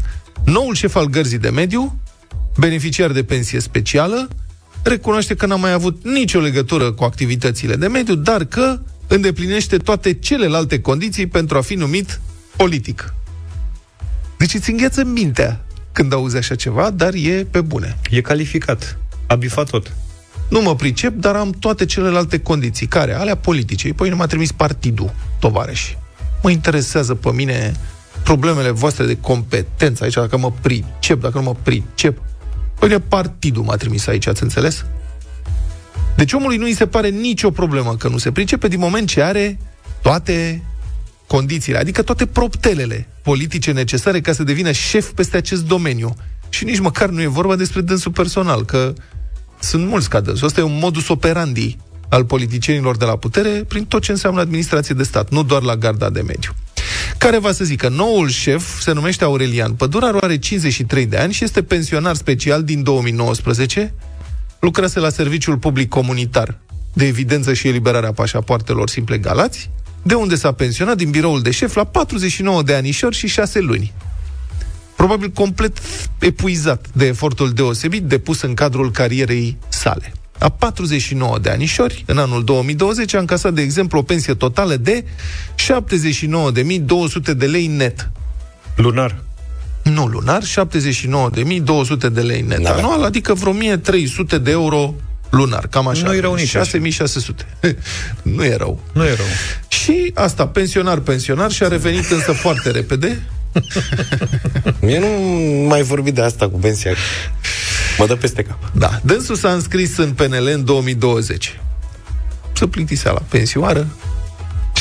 [0.44, 2.00] Noul șef al gărzii de mediu,
[2.58, 4.28] beneficiar de pensie specială,
[4.90, 10.14] recunoaște că n-a mai avut nicio legătură cu activitățile de mediu, dar că îndeplinește toate
[10.14, 12.20] celelalte condiții pentru a fi numit
[12.56, 13.14] politic.
[14.38, 17.98] Deci îți îngheță mintea când auzi așa ceva, dar e pe bune.
[18.10, 18.98] E calificat.
[19.28, 19.96] A bifat tot.
[20.50, 22.88] Nu mă pricep, dar am toate celelalte condiții.
[22.88, 23.14] Care?
[23.14, 23.94] Alea politice.
[23.94, 25.98] Păi nu m-a trimis partidul, tovarăși.
[26.42, 27.74] Mă interesează pe mine
[28.24, 32.22] problemele voastre de competență aici, dacă mă pricep, dacă nu mă pricep.
[32.80, 34.86] Păi partidul m-a trimis aici, ați înțeles?
[36.16, 39.22] Deci omului nu îi se pare nicio problemă că nu se pricepe din moment ce
[39.22, 39.60] are
[40.02, 40.64] toate
[41.28, 46.16] condițiile, adică toate proptelele politice necesare ca să devină șef peste acest domeniu.
[46.50, 48.94] Și nici măcar nu e vorba despre dânsul personal, că
[49.60, 50.48] sunt mulți ca dânsul.
[50.48, 51.78] Asta e un modus operandi
[52.10, 55.76] al politicienilor de la putere prin tot ce înseamnă administrație de stat, nu doar la
[55.76, 56.52] garda de mediu
[57.18, 61.44] care va să zică, noul șef se numește Aurelian Pădurar, are 53 de ani și
[61.44, 63.94] este pensionar special din 2019,
[64.60, 66.58] lucrase la Serviciul Public Comunitar
[66.94, 69.70] de evidență și eliberarea pașapoartelor simple Galați,
[70.04, 73.94] de unde s-a pensionat din biroul de șef la 49 de anișori și 6 luni.
[74.96, 75.78] Probabil complet
[76.20, 82.44] epuizat de efortul deosebit depus în cadrul carierei sale a 49 de anișori, în anul
[82.44, 85.04] 2020, a încasat, de exemplu, o pensie totală de
[85.56, 88.10] 79.200 de lei net.
[88.76, 89.24] Lunar.
[89.84, 90.48] Nu lunar, 79.200
[92.12, 92.84] de lei net N-avea.
[92.84, 94.94] anual, adică vreo 1.300 de euro
[95.30, 96.08] lunar, cam așa.
[96.08, 97.46] Nu e rău nici 6600.
[98.22, 98.80] nu e rău.
[98.92, 99.26] Nu e rău.
[99.68, 103.22] Și asta, pensionar, pensionar, și a revenit însă foarte repede.
[104.80, 105.08] Mie nu
[105.68, 106.92] mai vorbit de asta cu pensia.
[107.98, 108.72] Mă dă peste cap.
[108.74, 109.00] Da.
[109.04, 111.60] Dânsul s-a înscris în PNL în 2020.
[112.54, 113.88] Să plictisea la pensioară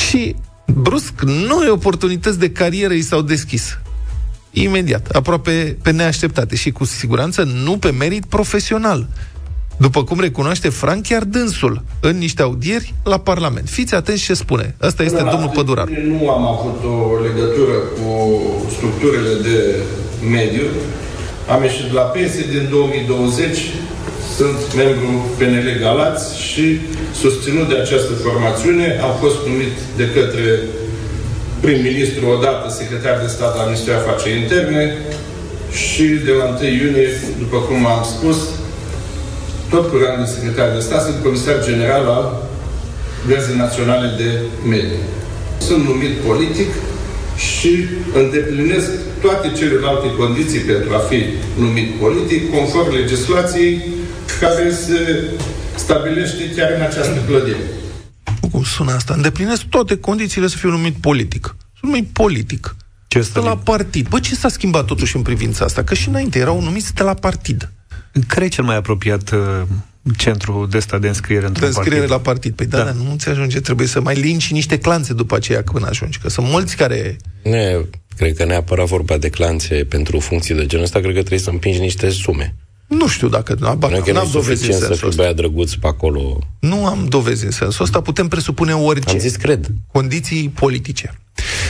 [0.09, 3.79] și brusc noi oportunități de carieră i s-au deschis.
[4.51, 9.07] Imediat, aproape pe neașteptate și cu siguranță nu pe merit profesional.
[9.77, 13.69] După cum recunoaște Frank chiar dânsul în niște audieri la Parlament.
[13.69, 14.75] Fiți atenți ce spune.
[14.81, 15.87] Ăsta este Până domnul Pădurar.
[15.87, 18.31] Nu am avut o legătură cu
[18.75, 19.75] structurile de
[20.31, 20.63] mediu,
[21.53, 23.57] am ieșit la pensie din 2020,
[24.37, 26.65] sunt membru PNL Galați și
[27.21, 30.47] susținut de această formațiune am fost numit de către
[31.63, 34.83] prim-ministru odată secretar de stat al Ministerului Afaceri Interne
[35.83, 37.09] și de la 1 iunie,
[37.43, 38.37] după cum am spus,
[39.69, 42.25] tot cu rang de secretar de stat, sunt comisar general al
[43.27, 44.29] Gărzii Naționale de
[44.73, 45.01] Mediu.
[45.67, 46.71] Sunt numit politic,
[47.37, 47.71] și
[48.13, 48.89] îndeplinesc
[49.21, 51.23] toate celelalte condiții pentru a fi
[51.57, 53.81] numit politic, conform legislației
[54.39, 55.23] care se
[55.75, 57.63] stabilește chiar în această clădire.
[58.51, 59.13] Cum sună asta?
[59.13, 61.55] Îndeplinesc toate condițiile să fiu numit politic.
[61.79, 62.75] Sunt numit politic.
[63.07, 64.07] Ce stă la partid.
[64.07, 65.83] Bă, ce s-a schimbat totuși în privința asta?
[65.83, 67.71] Că și înainte erau numiți de la partid.
[68.27, 69.61] Care e cel mai apropiat uh,
[70.17, 72.15] centru de stat de înscriere într-un de înscriere partid.
[72.15, 72.53] la partid.
[72.53, 75.87] Păi da, da, nu ți ajunge, trebuie să mai linci niște clanțe după aceea când
[75.87, 77.17] ajungi, că sunt mulți care...
[77.43, 77.85] Nu,
[78.17, 81.49] cred că neapărat vorba de clanțe pentru funcții de genul ăsta, cred că trebuie să
[81.49, 82.55] împingi niște sume.
[82.87, 83.55] Nu știu dacă...
[83.59, 83.79] Nu,
[84.11, 86.39] nu am dovezi în sensul să fii băiat drăguț pe acolo.
[86.59, 89.09] Nu am dovezi în sensul ăsta, putem presupune orice.
[89.09, 89.67] Am zis, cred.
[89.91, 91.19] Condiții politice.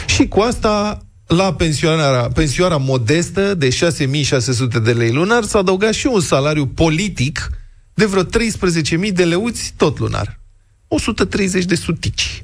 [0.06, 6.08] Și cu asta la pensioara, pensioara modestă de 6600 de lei lunar s-a adăugat și
[6.08, 7.50] un salariu politic
[7.96, 10.40] de vreo 13.000 de leuți tot lunar.
[10.88, 12.42] 130 de sutici.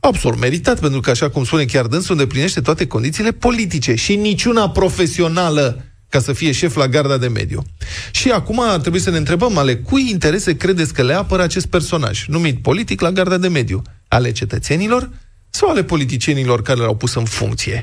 [0.00, 4.70] Absolut meritat, pentru că, așa cum spune chiar dânsul, îndeplinește toate condițiile politice și niciuna
[4.70, 7.62] profesională ca să fie șef la garda de mediu.
[8.10, 11.66] Și acum ar trebui să ne întrebăm ale cui interese credeți că le apără acest
[11.66, 13.82] personaj, numit politic la garda de mediu?
[14.08, 15.10] Ale cetățenilor
[15.50, 17.82] sau ale politicienilor care l-au pus în funcție?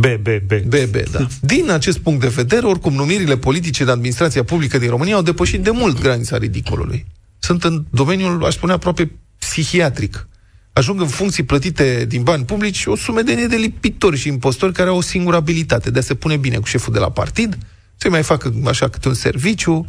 [0.00, 0.52] B, B, B.
[0.52, 1.26] B, B, da.
[1.40, 5.62] Din acest punct de vedere, oricum, numirile politice de administrația publică din România au depășit
[5.62, 7.06] de mult granița ridicolului.
[7.38, 10.28] Sunt în domeniul, aș spune, aproape psihiatric.
[10.72, 14.96] Ajung în funcții plătite din bani publici o sumedenie de lipitori și impostori care au
[14.96, 17.58] o singură abilitate de a se pune bine cu șeful de la partid,
[17.96, 19.86] să-i mai facă așa câte un serviciu,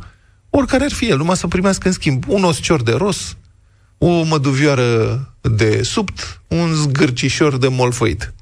[0.50, 3.38] oricare ar fi el, numai să primească în schimb un oscior de ros,
[3.98, 8.34] o măduvioară de subt, un zgârcișor de molfăit.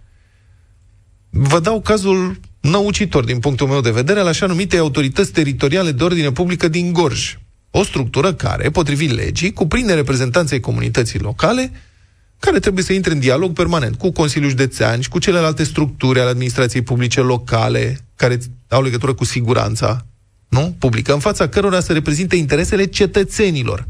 [1.37, 6.03] Vă dau cazul năucitor, din punctul meu de vedere, al așa numite autorități teritoriale de
[6.03, 7.37] ordine publică din Gorj.
[7.71, 11.71] O structură care, potrivit legii, cuprinde reprezentanței comunității locale,
[12.39, 16.29] care trebuie să intre în dialog permanent cu Consiliul Județean și cu celelalte structuri ale
[16.29, 20.05] administrației publice locale, care au legătură cu siguranța
[20.47, 20.75] nu?
[20.79, 23.85] publică, în fața cărora să reprezinte interesele cetățenilor.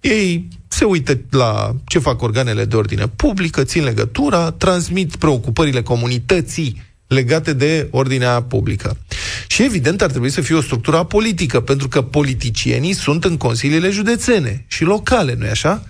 [0.00, 0.48] Ei
[0.78, 7.52] se uită la ce fac organele de ordine publică, țin legătura, transmit preocupările comunității legate
[7.52, 8.96] de ordinea publică.
[9.46, 13.90] Și evident ar trebui să fie o structură politică, pentru că politicienii sunt în consiliile
[13.90, 15.84] județene și locale, nu-i așa?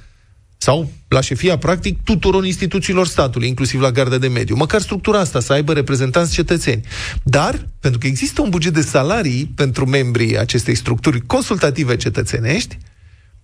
[0.59, 4.57] Sau la șefia, practic, tuturor instituțiilor statului, inclusiv la Garda de Mediu.
[4.57, 6.85] Măcar structura asta să aibă reprezentanți cetățeni.
[7.23, 12.79] Dar, pentru că există un buget de salarii pentru membrii acestei structuri consultative cetățenești,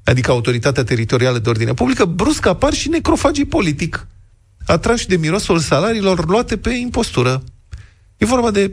[0.05, 4.07] adică Autoritatea Teritorială de Ordine Publică, brusc apar și necrofagii politic,
[4.67, 7.43] atrași de mirosul salariilor luate pe impostură.
[8.17, 8.71] E vorba de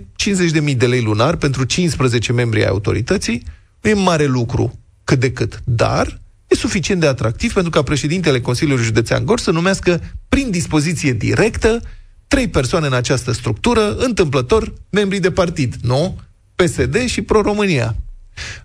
[0.70, 3.44] 50.000 de lei lunar pentru 15 membri ai autorității,
[3.82, 8.41] nu e mare lucru, cât de cât, dar e suficient de atractiv pentru ca președintele
[8.41, 11.82] Consiliului Județean Gor să numească prin dispoziție directă
[12.28, 16.20] trei persoane în această structură, întâmplător membrii de partid, nu?
[16.56, 17.96] PSD și Pro-România.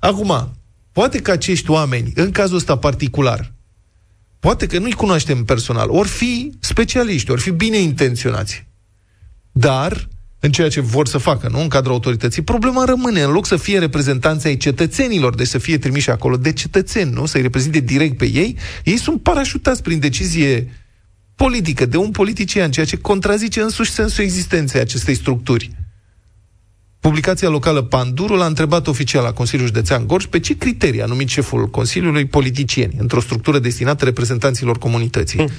[0.00, 0.52] Acum,
[0.96, 3.52] poate că acești oameni, în cazul ăsta particular,
[4.40, 8.66] poate că nu-i cunoaștem personal, ori fi specialiști, ori fi bine intenționați.
[9.52, 10.08] Dar
[10.40, 11.60] în ceea ce vor să facă, nu?
[11.60, 12.42] În cadrul autorității.
[12.42, 16.52] Problema rămâne, în loc să fie reprezentanții ai cetățenilor, de să fie trimiși acolo de
[16.52, 17.26] cetățeni, nu?
[17.26, 20.72] Să-i reprezinte direct pe ei, ei sunt parașutați prin decizie
[21.34, 25.70] politică de un politician, ceea ce contrazice însuși sensul existenței acestei structuri.
[27.06, 31.28] Publicația locală Pandurul a întrebat oficial la Consiliul Județean Gorj pe ce criterii a numit
[31.28, 35.38] șeful Consiliului politicieni într-o structură destinată reprezentanților comunității.
[35.38, 35.50] Hmm.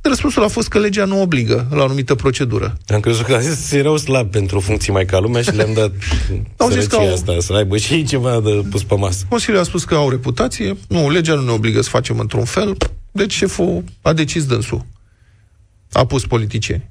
[0.00, 2.76] Răspunsul a fost că legea nu obligă la o anumită procedură.
[2.88, 5.92] Am crezut că a zis erau slab pentru funcții mai ca lumea și le-am dat
[6.56, 7.12] au zis că au...
[7.12, 9.24] asta, să aibă și ceva de pus pe masă.
[9.28, 12.76] Consiliul a spus că au reputație, nu, legea nu ne obligă să facem într-un fel,
[13.10, 14.84] deci șeful a decis dânsul.
[15.92, 16.90] A pus politicieni.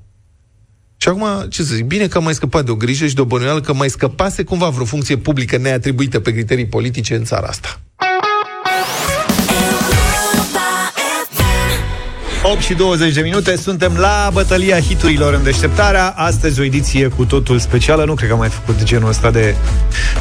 [1.01, 3.21] Și acum, ce să zic, bine că am mai scăpat de o grijă și de
[3.21, 7.47] o bănuială că mai scăpase cumva vreo funcție publică neatribuită pe criterii politice în țara
[7.47, 7.79] asta.
[12.43, 16.13] 8 și 20 de minute, suntem la bătălia hiturilor în deșteptarea.
[16.15, 19.55] Astăzi o ediție cu totul specială, nu cred că am mai făcut genul ăsta de,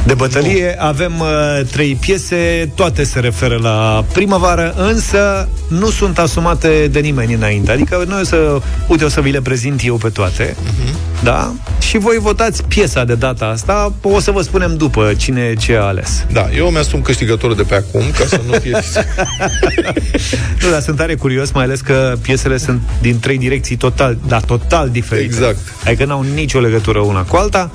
[0.05, 0.75] de bătălie.
[0.79, 0.85] Nu.
[0.85, 7.33] Avem uh, trei piese, toate se referă la primăvară, însă nu sunt asumate de nimeni
[7.33, 7.71] înainte.
[7.71, 11.23] Adică noi o să, uite, o să vi le prezint eu pe toate, uh-huh.
[11.23, 11.53] da?
[11.79, 15.83] Și voi votați piesa de data asta, o să vă spunem după cine ce a
[15.83, 16.25] ales.
[16.31, 18.71] Da, eu mi-asum câștigătorul de pe acum, ca să nu fie...
[20.61, 24.39] nu, dar sunt tare curios, mai ales că piesele sunt din trei direcții total, da,
[24.39, 25.25] total diferite.
[25.25, 25.57] Exact.
[25.85, 27.71] Adică n-au nicio legătură una cu alta.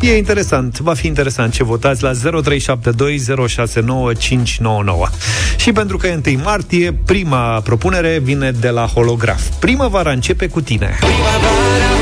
[0.00, 2.16] E interesant, va fi interesant ce votați la 0372069599.
[5.56, 9.42] Și pentru că e 1 martie, prima propunere vine de la holograf.
[9.58, 10.96] Primăvara începe cu tine.
[11.00, 11.95] Primăvara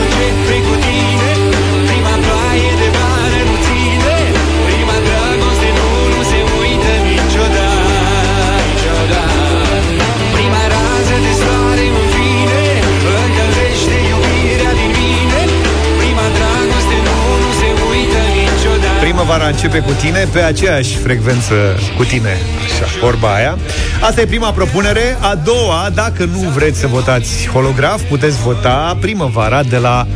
[19.17, 21.55] primăvara începe cu tine pe aceeași frecvență
[21.97, 22.37] cu tine.
[22.65, 23.59] Așa, vorba aia.
[24.01, 25.17] Asta e prima propunere.
[25.21, 30.07] A doua, dacă nu vreți să votați holograf, puteți vota primăvara de la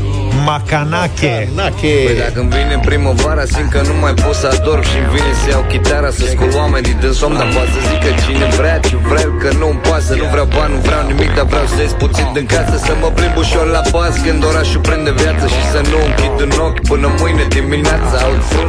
[0.48, 1.34] Macanache.
[1.54, 1.94] Macanache.
[2.08, 5.32] Păi dacă îmi vine primăvara, simt că nu mai pot să adorm și îmi vine
[5.40, 8.96] să iau chitara, să scol oamenii din somn, dar poate să zică cine vrea ce
[9.10, 12.28] vreau, că nu-mi pasă, nu vreau bani, nu vreau nimic, dar vreau să ies puțin
[12.36, 15.98] din casă, să mă plimb ușor la pas când orașul prinde viață și să nu
[16.08, 18.18] închid un ochi până mâine dimineața.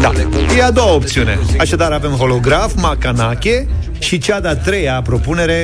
[0.04, 0.10] Da,
[0.58, 1.34] e a doua opțiune.
[1.64, 3.68] Așadar avem holograf, Macanache
[4.00, 5.60] și cea de-a treia propunere,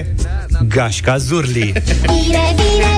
[0.75, 1.73] Gașca Zurli.
[2.11, 2.91] Bine, bine,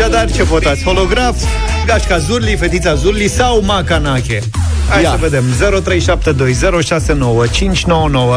[0.00, 0.84] Așadar, ce votați?
[0.84, 1.36] Holograf,
[1.86, 4.40] Gașca Zurli, Fetița Zurli sau Macanache?
[4.88, 5.10] Hai Ia.
[5.10, 5.44] să vedem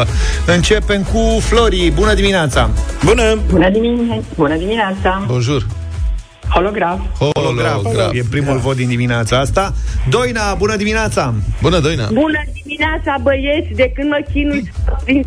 [0.04, 0.06] 0372069599
[0.46, 2.70] Începem cu Flori Bună dimineața
[3.04, 3.38] Bună!
[3.50, 4.22] Bună dimineața!
[4.34, 5.24] Bună dimineața!
[5.26, 5.66] Bonjour!
[6.48, 6.98] Holograf.
[7.18, 7.82] Holograf.
[8.12, 9.74] E primul vot din dimineața asta
[10.08, 12.08] Doina, bună dimineața Bună, Doina!
[12.12, 13.68] Bună dimineața, băieți!
[13.74, 14.72] De când mă chinui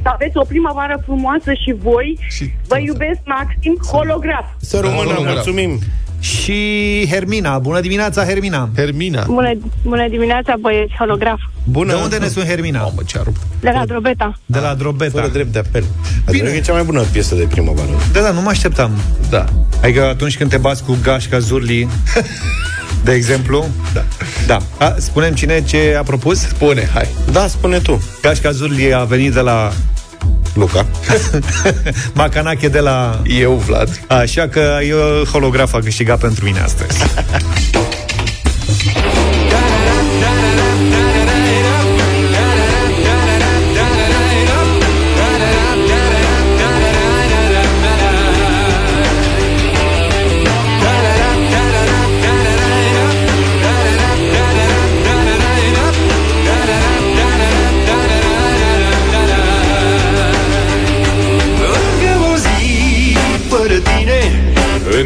[0.02, 2.20] să aveți o primăvară frumoasă și voi,
[2.68, 4.46] vă iubesc maxim, holograf.
[4.60, 5.80] Să rămână, mulțumim!
[6.20, 9.52] Și Hermina, bună dimineața Hermina Hermina Bună,
[9.84, 11.40] bună dimineața, băieți, holograf.
[11.64, 11.94] Bună.
[11.94, 12.82] De unde ne sunt Hermina?
[12.82, 13.36] Mamă, ce arup.
[13.60, 14.40] De la Drobeta.
[14.46, 15.84] De la Drobeta Fără drept de apel.
[16.32, 16.50] Bine.
[16.50, 17.90] e cea mai bună piesă de primăvară.
[18.14, 18.92] Da, da, nu mă așteptam
[19.30, 19.46] Da
[19.84, 21.88] Adică atunci când te bați cu Gașca Zurli
[23.04, 24.04] De exemplu Da,
[24.48, 24.86] da.
[24.86, 26.40] A, Spunem cine ce a propus?
[26.40, 29.72] Spune, hai Da, spune tu Gașca Zurli a venit de la
[30.54, 30.86] Luca?
[32.14, 34.02] Macanache de la Eu, Vlad.
[34.08, 34.98] Așa că eu
[35.32, 36.98] holograf a câștigat pentru mine astăzi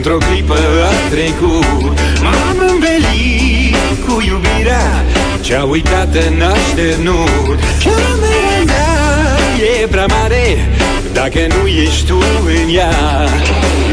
[0.04, 0.60] Într-o clipă
[0.92, 4.88] a trecut M-am învelit cu iubirea
[5.42, 7.60] Ce-a uitat în așternut.
[7.86, 8.94] Camera mea
[9.82, 10.46] e prea mare
[11.14, 12.18] Dacă nu ești tu
[12.62, 12.96] în ea.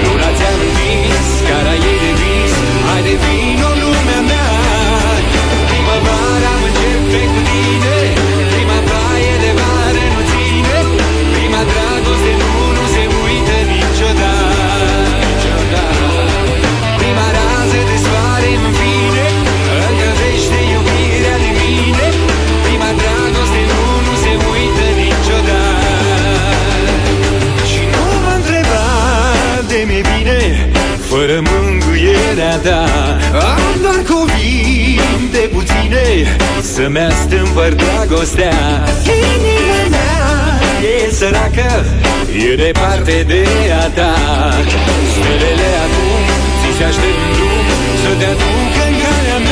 [0.03, 2.55] Luna ți-am învins, cara e de vis
[2.89, 4.51] Hai de vino lumea mea.
[5.69, 7.98] Primăvara începe cu tine
[36.09, 38.85] puține Să-mi astâmpăr dragostea.
[39.05, 40.17] Inima mea.
[40.93, 41.85] E săracă
[42.51, 43.47] E departe de
[43.83, 44.15] a ta.
[45.15, 46.23] Stelele acum
[46.61, 47.67] ți se aștept în drum
[48.03, 49.48] Să te aducă în calea mea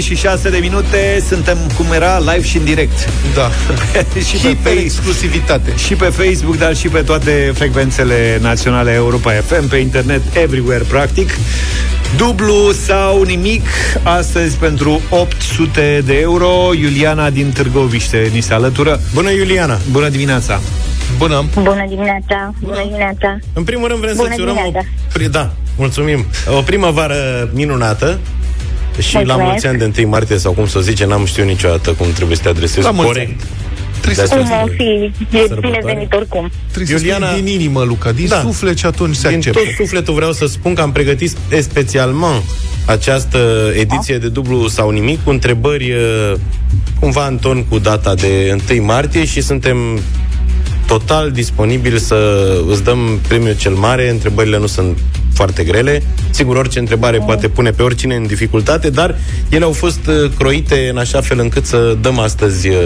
[0.00, 3.50] 8 și 36 de minute Suntem cum era live și în direct Da
[4.28, 9.68] și, pe pe exclusivitate și pe Facebook, dar și pe toate frecvențele naționale Europa FM,
[9.68, 11.30] pe internet, everywhere, practic.
[12.16, 13.62] Dublu sau nimic
[14.02, 16.70] astăzi pentru 800 de euro.
[16.80, 19.00] Iuliana din Târgoviște ni se alătură.
[19.14, 19.78] Bună, Iuliana!
[19.90, 20.60] Bună dimineața!
[21.18, 21.44] Bună!
[21.54, 22.54] Bună dimineața!
[22.60, 23.38] Bună dimineața!
[23.52, 24.60] În primul rând vrem Bună să-ți urăm o...
[24.62, 24.88] dimineața.
[25.18, 26.24] pri- Da, mulțumim.
[26.56, 28.18] O primăvară minunată
[28.98, 29.50] și la Mulțumesc.
[29.50, 32.36] mulți ani de 1 martie, sau cum să o zice, n-am știut niciodată cum trebuie
[32.36, 33.40] să te adresezi La mulți corect.
[34.00, 34.82] Trebuie De să Cum această o fi?
[35.36, 35.78] E sărbătoare.
[35.80, 36.50] binevenit oricum.
[36.72, 38.40] Trebuie să Iuliana- spui din inimă, Luca, din Da.
[38.40, 39.58] suflet și atunci se Din acceptă.
[39.58, 42.42] tot sufletul vreau să spun că am pregătit specialment
[42.86, 46.32] această ediție de dublu sau nimic cu întrebări uh,
[47.00, 49.76] cumva în ton cu data de 1 martie și suntem
[50.86, 52.16] total disponibili să
[52.70, 54.10] îți dăm premiul cel mare.
[54.10, 54.98] Întrebările nu sunt
[55.40, 56.02] foarte grele.
[56.30, 59.16] Sigur, orice întrebare poate pune pe oricine în dificultate, dar
[59.48, 62.76] ele au fost uh, croite în așa fel încât să dăm astăzi uh,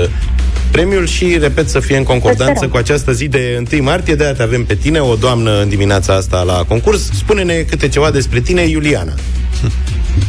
[0.70, 2.70] premiul și, repet, să fie în concordanță Sperăm.
[2.70, 4.14] cu această zi de 1 martie.
[4.14, 7.10] De-aia te avem pe tine, o doamnă în dimineața asta la concurs.
[7.12, 9.14] Spune-ne câte ceva despre tine, Iuliana.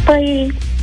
[0.06, 0.75] Păi, m,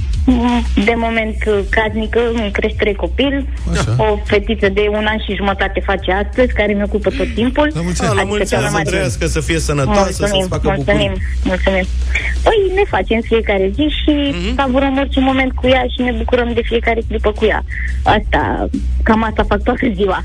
[0.84, 1.36] de moment
[1.70, 3.94] casnică, în creștere copil, Așa.
[3.98, 7.70] o fetiță de un an și jumătate face astăzi, care mi ocupă tot timpul.
[7.74, 8.14] La mulți Ah, ani.
[8.16, 11.12] la Adică mulți cea ani mai să mare- trăiască, să fie sănătoasă, să-ți facă mulțumim,
[11.12, 11.22] bucurii.
[11.44, 11.84] mulțumim.
[12.42, 14.54] Păi ne facem fiecare zi și Mhm.
[14.56, 17.64] savurăm orice moment cu ea și ne bucurăm de fiecare clipă cu ea.
[18.02, 18.68] Asta,
[19.02, 20.24] cam asta fac toată ziua.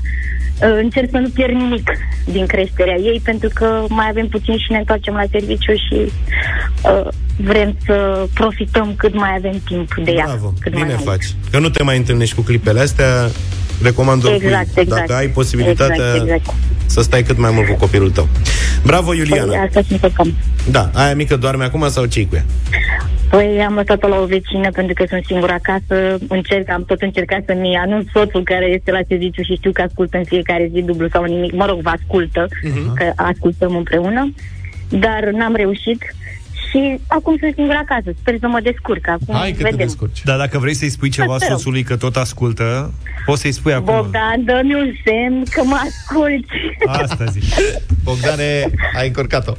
[0.62, 1.90] Uh, Încerc să nu pierd nimic
[2.24, 5.94] din creșterea ei, pentru că mai avem puțin și ne întoarcem la serviciu și
[6.82, 7.08] uh,
[7.44, 10.24] vrem să profităm cât mai avem timp de ea.
[10.26, 11.08] Bravo, cât bine mai mult.
[11.08, 11.24] faci.
[11.50, 13.06] Că nu te mai întâlnicți cu clipele astea,
[13.82, 15.00] recomand oricui, Exact, exact.
[15.00, 16.54] dacă ai posibilitatea Exact, exact.
[16.86, 18.28] să stai cât mai mult cu copilul tău.
[18.84, 19.52] Bravo, Iuliana.
[19.52, 20.34] Păi, asta și făcăm.
[20.70, 22.44] Da, aia mică doarme acum sau ce cu ea?
[23.30, 26.18] Păi am lăsat-o la o vecină pentru că sunt singură acasă.
[26.28, 30.16] Încerc, am tot încercat să-mi anunț soțul care este la serviciu și știu că ascultă
[30.16, 31.52] în fiecare zi dublu sau nimic.
[31.52, 32.94] Mă rog, vă ascultă, Mhm.
[32.94, 34.34] că ascultăm împreună.
[34.88, 36.14] Dar n-am reușit
[36.70, 38.10] și acum sunt singură acasă.
[38.20, 39.08] Sper să mă descurc.
[39.08, 39.86] Acum Hai că te vedem.
[39.86, 40.22] descurci.
[40.24, 41.56] Dar dacă vrei să-i spui ceva Sperăm.
[41.56, 42.92] soțului că tot ascultă,
[43.26, 43.94] poți să-i spui acum.
[43.94, 46.52] Bogdan, dă-mi un semn că mă asculti.
[46.86, 47.42] Asta zic.
[48.04, 49.52] Bogdane, ai încurcat-o.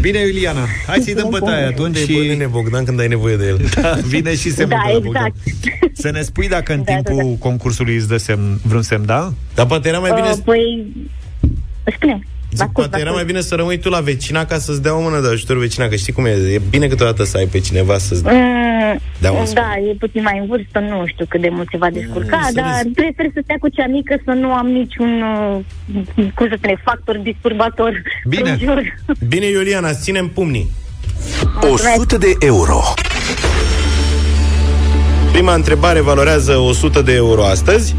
[0.00, 2.04] Bine, Iuliana, hai să-i dăm bătaie atunci Și...
[2.04, 3.60] și Bine, Bogdan, când ai nevoie de el.
[3.80, 5.32] da, vine și semnul Da, de la Bogdan.
[5.44, 5.96] exact.
[5.96, 9.32] Să ne spui dacă în Da, da, timpul concursului îți dă semn, vreun semn, da?
[9.54, 10.28] Dar poate era mai bine...
[10.28, 10.86] Uh, păi,
[11.94, 12.26] spune.
[12.54, 13.26] Vă Zic, ascult, poate vă era mai ascult.
[13.26, 15.96] bine să rămâi tu la vecina ca să-ți dea o mână de ajutor vecina, că
[15.96, 18.22] știi cum e, e bine câteodată să ai pe cineva să-ți...
[18.24, 19.60] Mm, Da, mă, spune.
[19.60, 22.42] da, e puțin mai în vârstă, nu știu cât de mult se va descurca, Mm,
[22.46, 22.94] să dar vezi.
[22.94, 25.60] prefer să stea cu cea mică, să nu am niciun, uh,
[26.34, 28.02] cum să spune, factor disturbator.
[28.28, 28.50] Bine.
[28.50, 28.82] în jur.
[29.28, 30.70] Bine, Iuliana, îți ținem pumnii.
[31.96, 32.80] 100 de euro.
[35.32, 37.94] Prima întrebare valorează 100 de euro astăzi.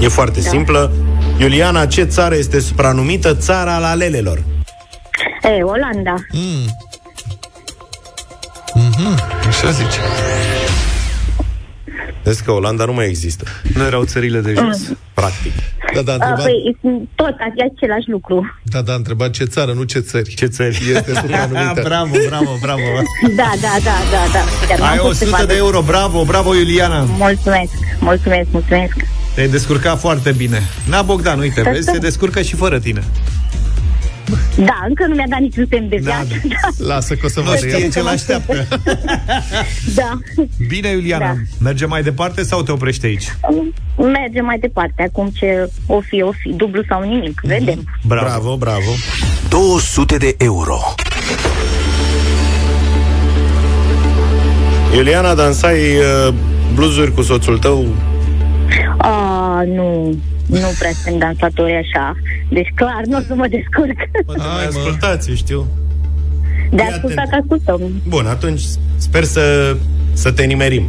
[0.00, 0.48] E foarte Da.
[0.48, 0.92] simplă.
[1.38, 4.42] Iuliana, ce țară este supranumită țara la lelelor?
[5.42, 6.14] E, Olanda.
[6.32, 6.64] Mm.
[8.74, 9.98] Mhm, așa zice.
[12.22, 14.78] Vezi că Olanda nu mai există, Nu erau țările de jos.
[15.14, 15.52] practic.
[15.94, 18.60] Da, da, A, întrebat, păi, sunt tot e același lucru.
[18.62, 20.34] da, da, întrebat ce țară, nu ce țări.
[20.34, 20.76] Ce țări?
[20.94, 21.80] Este supranumită.
[21.88, 22.80] bravo, bravo, bravo.
[23.36, 24.66] Da, da, da, da, da.
[24.68, 27.00] Chiar n-am Ai fost 100 ceva de euro, bravo, bravo, Iuliana.
[27.00, 28.94] Mulțumesc, mulțumesc, mulțumesc.
[29.36, 30.62] Te-ai descurcat foarte bine.
[30.88, 31.92] Na, Bogdan, uite, Da, vezi, da.
[31.92, 33.02] se descurcă și fără tine.
[34.56, 36.42] Da, încă nu mi-a dat niciun semn de Da, viață.
[36.48, 37.90] Da, Lasă că o să Nu vadă știe el.
[37.92, 38.68] ce l-așteaptă.
[39.94, 40.18] da.
[40.68, 41.34] Bine, Iuliana, Da.
[41.60, 43.36] mergem mai departe sau te oprești aici?
[43.96, 45.02] Mergem mai departe.
[45.02, 47.40] Acum ce o fi, o fi, dublu sau nimic.
[47.42, 47.84] Vedem.
[48.06, 48.24] Bravo.
[48.26, 48.90] Bravo, bravo.
[49.48, 50.78] 200 de euro.
[54.94, 56.34] Iuliana, dansai uh,
[56.74, 57.86] bluzuri cu soțul tău?
[58.98, 60.16] A, nu,
[60.46, 62.14] nu prea sunt dansatori așa.
[62.48, 63.98] Deci clar, nu o să mă descurc.
[64.26, 64.78] Mă, te mai Hai, mă.
[64.78, 65.66] ascultați, eu știu.
[66.70, 67.40] De Fii ascultat, atent.
[67.42, 67.80] ascultăm.
[68.08, 68.60] Bun, atunci
[68.96, 69.76] sper să,
[70.12, 70.88] să te nimerim.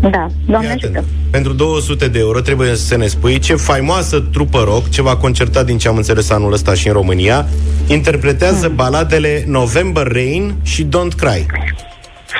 [0.00, 0.96] Da, Doamne Fii atent.
[0.96, 1.04] ajută.
[1.30, 5.62] Pentru 200 de euro trebuie să ne spui ce faimoasă trupă rock, ce va concerta
[5.62, 7.46] din ce am înțeles anul ăsta și în România,
[7.86, 8.76] interpretează Hmm.
[8.76, 11.46] baladele November Rain și Don't Cry.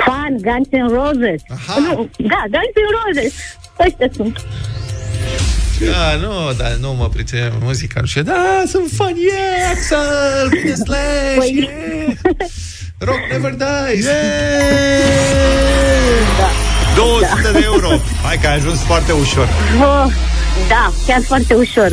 [0.07, 1.41] Fan, Guns N' Roses.
[1.49, 1.79] Aha.
[1.81, 3.35] Nu, da, Guns N' Roses.
[3.85, 4.41] Ăștia sunt.
[5.81, 8.01] Da, nu, dar nu mă pricep muzica.
[8.05, 12.17] Și da, sunt fan, yeah, Axel, bine Slash, Păi- yeah.
[12.99, 14.05] Rock never dies.
[14.05, 14.13] Da.
[16.97, 17.89] 200 de euro.
[18.23, 19.49] Hai că ai ajuns foarte ușor.
[19.79, 20.07] Bă,
[20.69, 21.93] da, chiar foarte ușor.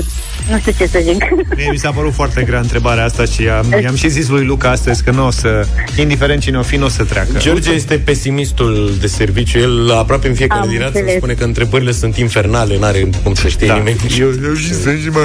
[0.49, 1.23] Nu știu ce să zic.
[1.57, 4.69] Mie mi s-a părut foarte grea întrebarea asta și am, i-am și zis lui Luca
[4.69, 7.37] astăzi că nu o să, indiferent cine o fi, nu o să treacă.
[7.37, 9.59] George este pesimistul de serviciu.
[9.59, 11.21] El aproape în fiecare Am dimineață îmi înțeles.
[11.23, 13.75] spune că întrebările sunt infernale, n-are cum să știe Da.
[13.75, 13.97] nimeni.
[14.19, 15.21] Eu, eu și sunt și mai...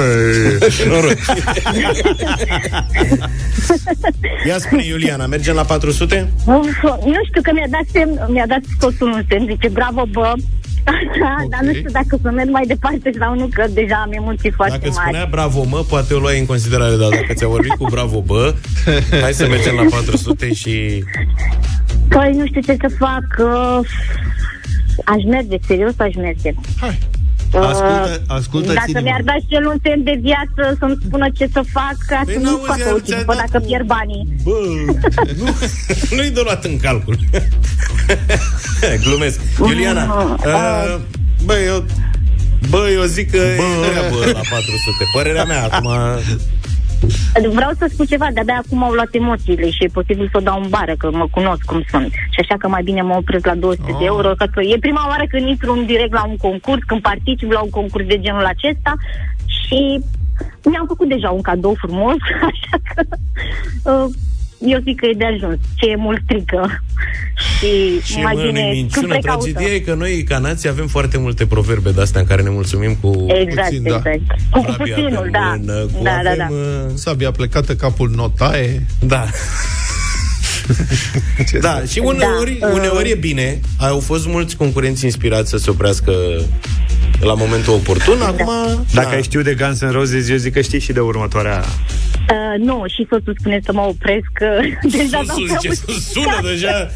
[0.87, 1.17] Noroc.
[4.47, 6.29] Ia spune, Iuliana, mergem la 400?
[6.45, 10.33] Uf, nu știu că mi-a dat semn, mi-a dat soțul un semn, zice bravo, bă,
[10.83, 14.51] Da, dar nu știu dacă să merg mai departe sau nu, că deja am emoții
[14.51, 15.09] foarte Dacă îți mari.
[15.09, 18.53] spunea bravo mă, poate o luai în considerare, dar dacă ți-a vorbit cu bravo bă,
[19.23, 21.03] hai să mergem la 400 și...
[22.09, 23.25] Păi nu știu ce să fac.
[23.39, 23.79] Uh,
[25.05, 26.53] aș merge, serios aș merge.
[26.79, 26.99] Hai.
[27.59, 29.05] Ascultă, ascultă Dacă ține-mă.
[29.07, 32.33] mi-ar da și el un semn de viață să-mi spună ce să fac, ca Păi
[32.33, 34.27] să nu facă o după dacă pierd banii.
[34.43, 34.51] Bă,
[35.37, 35.49] nu,
[36.15, 37.17] nu-i de luat în calcul.
[39.03, 39.39] Glumesc.
[39.59, 40.99] Iuliana, uh,
[41.45, 41.85] bă, eu...
[42.69, 43.63] Bă, eu zic că bă.
[43.63, 45.03] e treabă la 400.
[45.13, 45.89] Părerea mea acum...
[47.53, 50.61] Vreau să spun ceva, de-abia acum au luat emoțiile și e posibil să o dau
[50.61, 52.11] în bară, că mă cunosc cum sunt.
[52.13, 53.97] Și așa că mai bine mă opresc la 200 Oh.
[53.99, 57.01] de euro, că că e prima oară când intru în direct la un concurs, când
[57.01, 58.93] particip la un concurs de genul acesta
[59.45, 60.01] și
[60.63, 62.15] mi-am făcut deja un cadou frumos,
[62.51, 63.01] așa că
[63.91, 64.05] uh,
[64.65, 65.57] eu zic că e de ajuns.
[65.75, 66.69] Ce e mult strică.
[67.57, 69.43] Și, Și mai mă, bine nu-i cu minciună, precaută.
[69.51, 72.95] tragedia e că noi, ca nație, avem foarte multe proverbe de-astea în care ne mulțumim
[73.01, 73.25] cu...
[73.27, 73.95] Exact, puțin, da.
[73.95, 74.19] exact.
[74.49, 75.55] Cu, cu Sabia puținul, pe da.
[75.57, 76.47] mână, cu Da, da, avem, da.
[76.51, 78.85] uh, Sabia plecată, capul notaie.
[78.99, 79.25] Da.
[81.49, 82.73] Ce Da, să- și uneori, Da, uh.
[82.73, 83.59] uneori e bine.
[83.77, 86.11] Au fost mulți concurenți inspirați să se oprească
[87.19, 88.21] la momentul oportun.
[88.21, 88.51] Acum,
[88.93, 89.15] Dacă da.
[89.15, 91.63] ai știu de Guns N' Roses, eu zic că știi și de următoarea.
[92.31, 94.45] Uh, nu, și soțul spune să mă opresc, că
[94.97, 96.89] deja Soțul n-am zice, prea sună deja.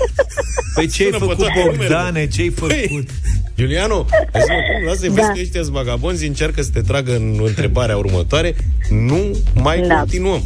[0.74, 2.26] Păi ce ai Sună pe făcut, toate Bogdane?
[2.28, 3.08] Ce ai Păi, făcut?
[3.56, 5.32] Giuliano, hai să mă cum, lasă-i, vezi Da.
[5.32, 8.54] că ăștia vagabonzi încearcă să te tragă în întrebarea următoare.
[8.90, 9.94] Nu mai Da.
[9.94, 10.42] continuăm.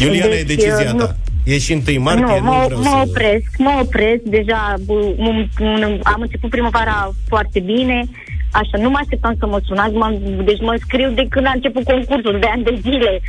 [0.00, 1.16] Iuliana, Deci, e decizia nu- ta.
[1.44, 3.02] E și 1 martie, nu, nu, mă, vreau mă să...
[3.08, 8.04] opresc, mă opresc, deja bu- m- m- am început primăvara foarte bine,
[8.52, 11.84] așa, nu mă așteptam să mă sunați, m-am, deci mă scriu de când a început
[11.84, 13.20] concursul, de ani de zile.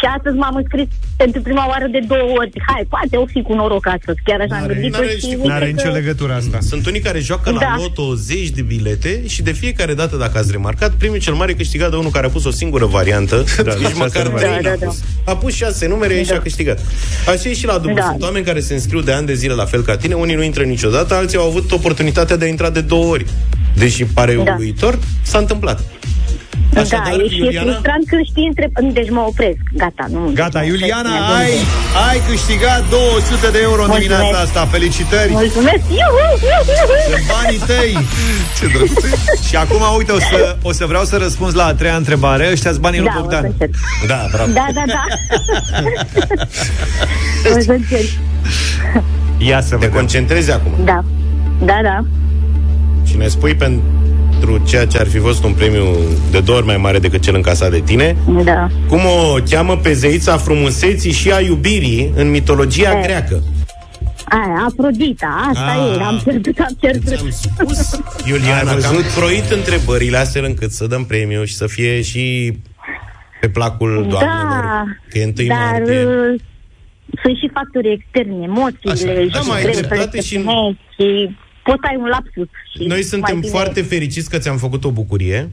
[0.00, 0.86] Și astăzi m-am înscris
[1.16, 2.50] pentru prima oară de două ori.
[2.66, 5.34] Hai, poate o fi cu noroc astăzi, chiar așa am N-are- gândit n-are și nici-
[5.34, 6.58] uite N-are că- nicio legătură asta.
[6.60, 7.74] Sunt unii care joacă la Da.
[7.76, 11.90] loto zeci de bilete și de fiecare dată, dacă ați remarcat, primul cel mare câștigat
[11.90, 14.46] de unul care a pus o singură variantă, da, nici măcar numere.
[14.46, 15.00] trei Da, n-a da, pus.
[15.24, 16.78] A pus șase numere și a câștigat.
[17.28, 17.94] Așa e și la dublu.
[17.94, 18.02] Da.
[18.10, 20.42] Sunt oameni care se înscriu de ani de zile la fel ca tine, unii nu
[20.42, 23.26] intră niciodată, alții au avut oportunitatea de a intra de două ori.
[23.74, 24.52] Deși pare Da.
[24.52, 25.82] uluitor, s-a întâmplat.
[26.72, 28.66] Da, Așadar, e și e Iuliana, frustrant când știi între...
[28.98, 30.20] Deci mă opresc, gata, nu...
[30.34, 31.52] Gata, deci mă Iuliana, opresc, ai,
[32.08, 34.20] ai câștigat 200 de euro în Mulțumesc.
[34.20, 34.60] dimineața asta.
[34.74, 35.30] Felicitări!
[35.42, 35.82] Mulțumesc!
[36.00, 36.96] Iuhu, iuhu, iuhu.
[37.10, 37.92] Sunt banii tăi!
[38.58, 39.04] Ce drăguț.
[39.48, 42.44] Și acum, uite, o să, o să vreau să răspunzi la a treia întrebare.
[42.52, 43.44] Ăștia banii lui Da, o să Bogdan.
[43.52, 43.72] încerc.
[44.10, 44.50] da, bravo.
[44.60, 45.04] Da, da, da.
[47.56, 48.08] o să încerc.
[49.38, 49.94] Ia să Te vedem.
[49.98, 51.04] concentrezi acum Da.
[51.70, 52.04] Da, da.
[53.08, 53.82] și ne spui pentru
[54.66, 55.84] ceea ce ar fi fost un premiu
[56.30, 58.66] de două ori mai mare decât cel încasat de tine, Da.
[58.88, 63.02] Cum o cheamă pe zeița frumuseții și a iubirii în mitologia E.
[63.02, 63.42] greacă?
[64.24, 65.98] Aia, Afrodita, asta Ah.
[65.98, 67.06] e, am pierdut, am pierdut.
[67.06, 69.04] Ți-am spus, Iuliana, Ai că am văzut?
[69.16, 72.52] croit întrebările astfel încât să dăm premiu și să fie și
[73.40, 74.64] pe placul doamnelor.
[74.64, 76.04] Da, Că e 1 dar martie.
[76.04, 76.40] uh,
[77.22, 80.38] sunt și factori externi, emoțiile, Așa, și da, mai ai greu să dreptate le și-
[80.38, 82.48] spuneți și poți să ai un lapsus.
[82.72, 85.50] Și Noi mai suntem bine- foarte fericiți că ți-am făcut o bucurie,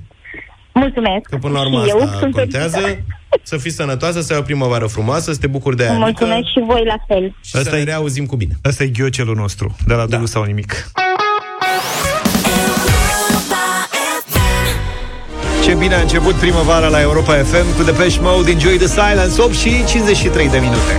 [0.73, 1.21] Mulțumesc.
[1.29, 2.77] că până la urmă și eu asta sunt contează.
[2.77, 3.03] fericită.
[3.43, 6.47] Să fii sănătoasă, să ai o primăvară frumoasă, să te bucuri de aia mică Mulțumesc
[6.51, 7.35] și voi la fel.
[7.41, 8.53] și să Asta ne e- reauzim cu bine.
[8.65, 10.91] Ăsta e ghiocelul nostru, de la dublu sau nimic.
[15.63, 19.53] Ce bine a început primăvara la Europa FM cu Depeche Mode, Enjoy the Silence, 8
[19.53, 20.93] și 53 de minute.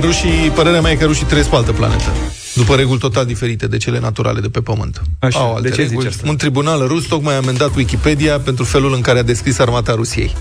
[0.00, 2.04] Rușii, părerea mea e că rușii trăiesc pe altă planetă.
[2.54, 5.02] După reguli total diferite de cele naturale de pe Pământ.
[5.18, 6.08] Așa, Au alte de ce zici reguli.
[6.08, 6.28] asta?
[6.28, 10.34] Un tribunal rus tocmai a amendat Wikipedia pentru felul în care a descris armata Rusiei.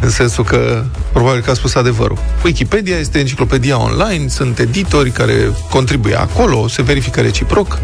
[0.00, 2.18] În sensul că, probabil că a spus adevărul.
[2.44, 7.78] Wikipedia este enciclopedia online, sunt editori care contribuie acolo, se verifică reciproc.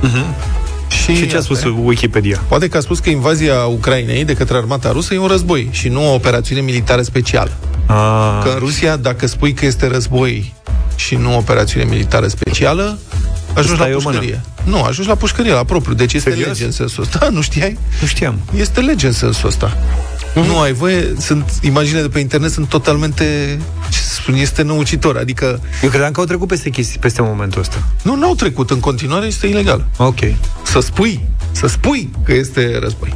[0.88, 2.42] Și, Și ce a spus Wikipedia?
[2.48, 5.88] Poate că a spus că invazia Ucrainei de către armata rusă e un război și
[5.88, 7.50] nu o operațiune militară specială.
[7.86, 10.54] Ah, Că în Rusia, dacă spui că este război
[10.98, 12.98] și nu operațiune militară specială,
[13.54, 14.16] ajungi la stai o mână.
[14.18, 14.40] pușcărie.
[14.64, 15.94] Nu, ajungi la pușcărie, la propriu.
[15.94, 16.48] Deci este Serios?
[16.48, 17.18] lege în sensul ăsta.
[17.18, 17.78] Da, nu știai?
[18.00, 18.40] nu știam.
[18.56, 19.76] Este lege în sensul ăsta.
[20.34, 23.58] Nu ai voie, sunt imagine de pe internet sunt totalmente
[23.90, 27.60] ce să spun, este năucitor, adică Eu credeam că au trecut peste chestii, peste momentul
[27.60, 27.82] ăsta.
[28.02, 29.86] nu n-au trecut în continuare, este ilegal.
[29.96, 30.18] Ok.
[30.62, 33.14] Să spui, să spui că este război.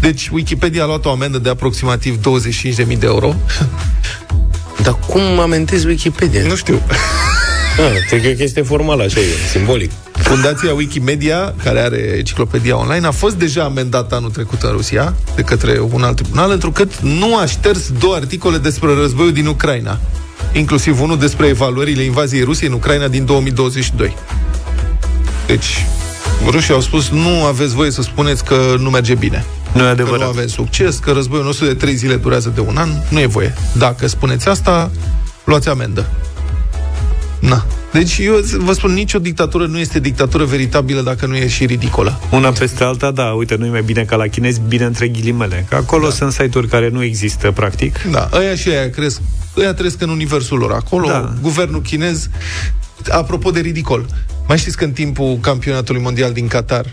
[0.00, 3.34] Deci Wikipedia a luat o amendă de aproximativ 25.000 de euro.
[4.82, 6.42] Dar cum amentezi Wikipedia?
[6.46, 6.80] Nu știu.
[7.78, 9.90] Ah, cred că e o chestie formală, așa e, simbolic.
[10.12, 15.42] Fundația Wikimedia, care are enciclopedia online, a fost deja amendată anul trecut în Rusia de
[15.42, 19.98] către un alt tribunal, întrucât nu a șters două articole despre războiul din Ucraina,
[20.52, 24.16] inclusiv unul despre evaluările invaziei Rusiei în Ucraina din 2022.
[25.46, 25.86] Deci,
[26.46, 29.44] rușii au spus nu aveți voie să spuneți că nu merge bine.
[29.72, 30.20] Nu e Că adevărat.
[30.20, 33.26] nu avem succes, că războiul nostru de trei zile durează de un an, nu e
[33.26, 33.54] voie.
[33.76, 34.90] Dacă spuneți asta,
[35.44, 36.06] luați amendă.
[37.40, 37.66] Na.
[37.92, 42.20] Deci eu vă spun, nicio dictatură nu este dictatură veritabilă dacă nu e și ridicolă.
[42.30, 45.66] Una peste alta, da, uite, nu e mai bine ca la chinezi, bine între ghilimele.
[45.68, 46.14] Că acolo da.
[46.14, 48.02] sunt site-uri care nu există, practic.
[48.10, 49.20] Da, ăia și aia cresc,
[49.56, 50.72] ăia trăiesc în universul lor.
[50.72, 51.12] Acolo, Da.
[51.12, 51.32] da.
[51.40, 52.28] guvernul chinez,
[53.08, 54.06] apropo de ridicol,
[54.48, 56.84] mai știți că în timpul campionatului mondial din Qatar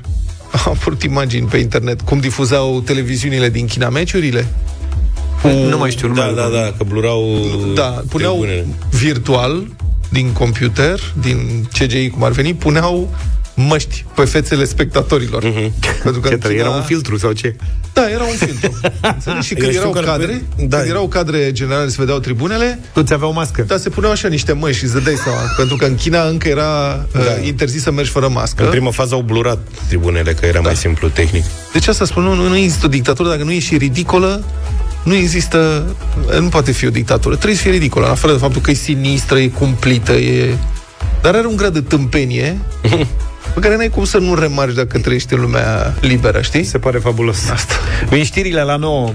[0.65, 4.45] au apărut imagini pe internet cum difuzau televiziunile din China meciurile?
[5.69, 7.37] Nu mai știu, nu Da, mai da, da, că blurau
[7.75, 8.65] Da, puneau tribunele.
[8.91, 9.67] virtual
[10.09, 13.09] din computer, din CGI cum ar veni, puneau
[13.55, 15.43] măști pe fețele spectatorilor.
[15.43, 15.73] Mhm.
[16.03, 17.55] Pentru că Ce în tare, China- era un filtru sau ce?
[17.93, 18.79] Da, era un filtru.
[19.15, 19.47] Înțelegi?
[19.47, 20.77] Și Eu când știu erau că- cadre, da.
[20.77, 23.61] când erau cadre generale, se vedeau tribunele, Toți aveau mască.
[23.61, 26.47] da, se puneau așa niște măști și îți dai seama, pentru că în China încă
[26.47, 27.19] era da.
[27.19, 28.63] uh, interzis să mergi fără mască.
[28.63, 30.59] În prima fază au blurat tribunele, că era da.
[30.61, 31.43] mai simplu tehnic.
[31.73, 34.43] Deci asta spun, nu, nu există o dictatură dacă nu e și ridicolă,
[35.03, 35.85] nu există,
[36.39, 37.35] nu poate fi o dictatură.
[37.35, 40.55] Trebuie să fie ridicolă, în afară de faptul că e sinistră, e cumplită, e...
[41.21, 42.57] Dar are un grad de tâmpenie
[43.55, 46.63] pe care n-ai cum să nu remarci dacă trăiești în lumea liberă, știi?
[46.63, 47.49] Se pare fabulos.
[47.49, 47.73] Asta.
[48.09, 49.11] Vin știrile la 9.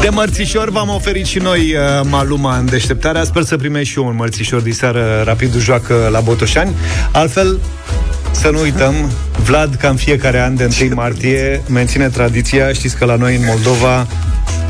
[0.00, 3.24] De mărțișor v-am oferit și noi uh, Maluma în deșteptarea.
[3.24, 5.22] Sper să primești și eu un mărțișor de seară.
[5.24, 6.74] Rapidul joacă la Botoșani.
[7.12, 7.60] Altfel,
[8.30, 8.94] să nu uităm,
[9.44, 12.72] Vlad, ca în fiecare an de 1 martie, menține tradiția.
[12.72, 14.06] Știți că la noi în Moldova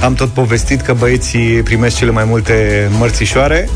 [0.00, 3.68] am tot povestit că băieții primesc cele mai multe mărțișoare.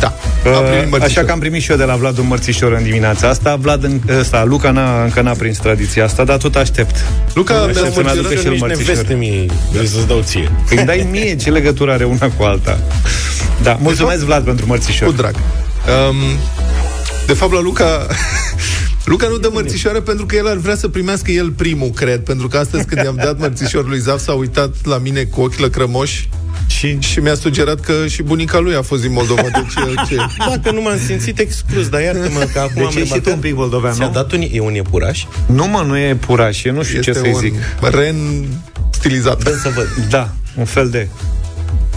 [0.00, 0.06] Da.
[0.06, 1.00] Am primit Uh, mărțișor.
[1.18, 3.56] așa că am primit și eu de la Vlad un mărțișor în dimineața asta.
[3.56, 7.04] Vlad, în, ăsta, Luca n-a, încă n-a prins tradiția asta, dar tot aștept.
[7.34, 8.86] Luca, Aștept mi-a să-mi aducă mărțișor și el nici mărțișor.
[8.88, 10.50] neveste mie, vrei să-ți dau ție.
[10.70, 12.78] Îmi dai mie ce legătură are una cu alta.
[13.62, 15.08] Da, mulțumesc Vlad pentru mărțișor.
[15.08, 15.34] Cu drag.
[16.08, 16.16] Um,
[17.26, 18.06] de fapt, la Luca...
[19.04, 22.20] Luca nu dă mărțișoare pentru că el ar vrea să primească el primul, cred.
[22.20, 25.58] Pentru că astăzi când i-am dat mărțișor lui Zaf s-a uitat la mine cu ochi
[25.58, 26.28] lăcrămoși
[26.66, 29.42] și, și mi-a sugerat că și bunica lui a fost din Moldova.
[29.42, 30.16] Deci, ce?
[30.48, 33.32] Dacă nu m-am simțit exclus, dar iartă-mă că acum Deci am ești și tu remarcat-
[33.34, 34.12] un pic moldovean, Ți-a nu?
[34.12, 35.24] dat un, e un iepuraș?
[35.46, 37.54] Nu, mă, nu e puraș, eu nu știu ce Este să-i un zic.
[37.80, 38.16] ren
[38.90, 39.42] stilizat.
[39.42, 39.88] Dă să văd.
[40.10, 41.08] Da, un fel de...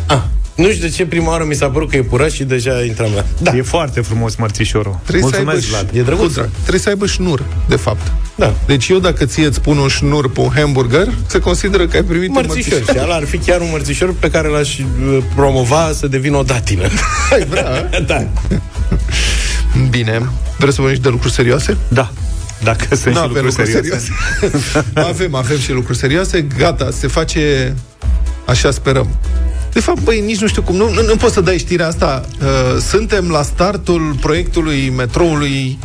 [0.06, 0.22] Ah,
[0.56, 3.12] nu știu de ce prima oară mi s-a părut că e puraș și deja intram
[3.16, 3.26] la...
[3.42, 3.56] Da.
[3.56, 5.00] E foarte frumos mărțișorul.
[5.02, 6.00] Trebuie Mulțumesc, să aibă, Vlad.
[6.00, 6.34] E drăguț.
[6.34, 6.50] Drag.
[6.60, 8.12] Trebuie să aibă șnur, de fapt.
[8.36, 8.54] Da.
[8.66, 12.04] Deci eu dacă ție îți pun un șnur pe un hamburger, se consideră că ai
[12.04, 12.80] primit un Mărțișor.
[12.80, 16.44] Și ăla ar fi chiar un mărțișor pe care l-aș uh, promova să devină o
[16.44, 16.88] datină.
[17.32, 17.90] Ai vrea?
[18.08, 18.28] da.
[19.90, 20.30] Bine.
[20.58, 21.78] Vreți să vorbim și de lucruri serioase?
[21.88, 22.12] Da.
[22.64, 24.10] Dacă sunt Nu și avem lucruri serioase.
[25.10, 26.48] avem, avem și lucruri serioase.
[26.58, 27.76] Gata, se face
[28.46, 29.08] așa sperăm.
[29.74, 32.26] De fapt, băi, nici nu știu cum, nu, nu, nu poți să dai știrea asta.
[32.42, 35.80] Uh, suntem la startul proiectului metroului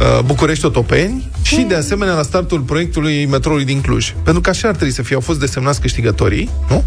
[0.00, 4.14] uh, București-Otopeni și, de asemenea, la startul proiectului metroului din Cluj.
[4.24, 5.14] Pentru că așa ar trebui să fie.
[5.14, 6.84] Au fost desemnați câștigătorii, nu?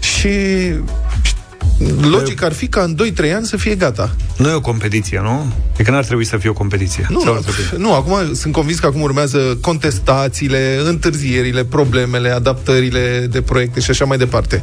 [0.00, 0.28] Și
[2.00, 2.96] logic ar fi ca în
[3.28, 4.14] 2-3 ani să fie gata.
[4.36, 5.52] Nu e o competiție, nu?
[5.76, 7.06] E că n-ar trebui să fie o competiție.
[7.08, 7.84] Nu, Sau nu, ar trebui?
[7.86, 14.04] nu, acum sunt convins că acum urmează contestațiile, întârzierile, problemele, adaptările de proiecte și așa
[14.04, 14.62] mai departe.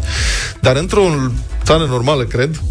[0.62, 1.32] Dar într-o
[1.64, 2.62] țară normală, cred,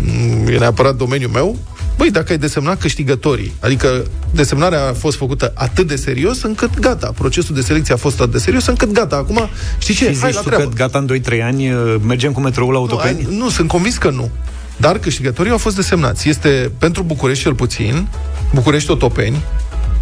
[0.00, 1.58] mm, e neapărat domeniul meu,
[2.00, 7.12] băi, dacă ai desemnat câștigătorii, adică desemnarea a fost făcută atât de serios încât gata,
[7.18, 9.48] procesul de selecție a fost atât de serios încât gata, acum,
[9.78, 10.64] știi ce, Și hai zici la tu treabă.
[10.64, 13.18] că gata în 2-3 ani uh, mergem cu metroul la Nu, autopeni?
[13.28, 14.30] ai- nu, sunt convins că nu.
[14.76, 16.28] Dar câștigătorii au fost desemnați.
[16.28, 18.08] Este pentru București cel puțin,
[18.54, 19.42] București Otopeni,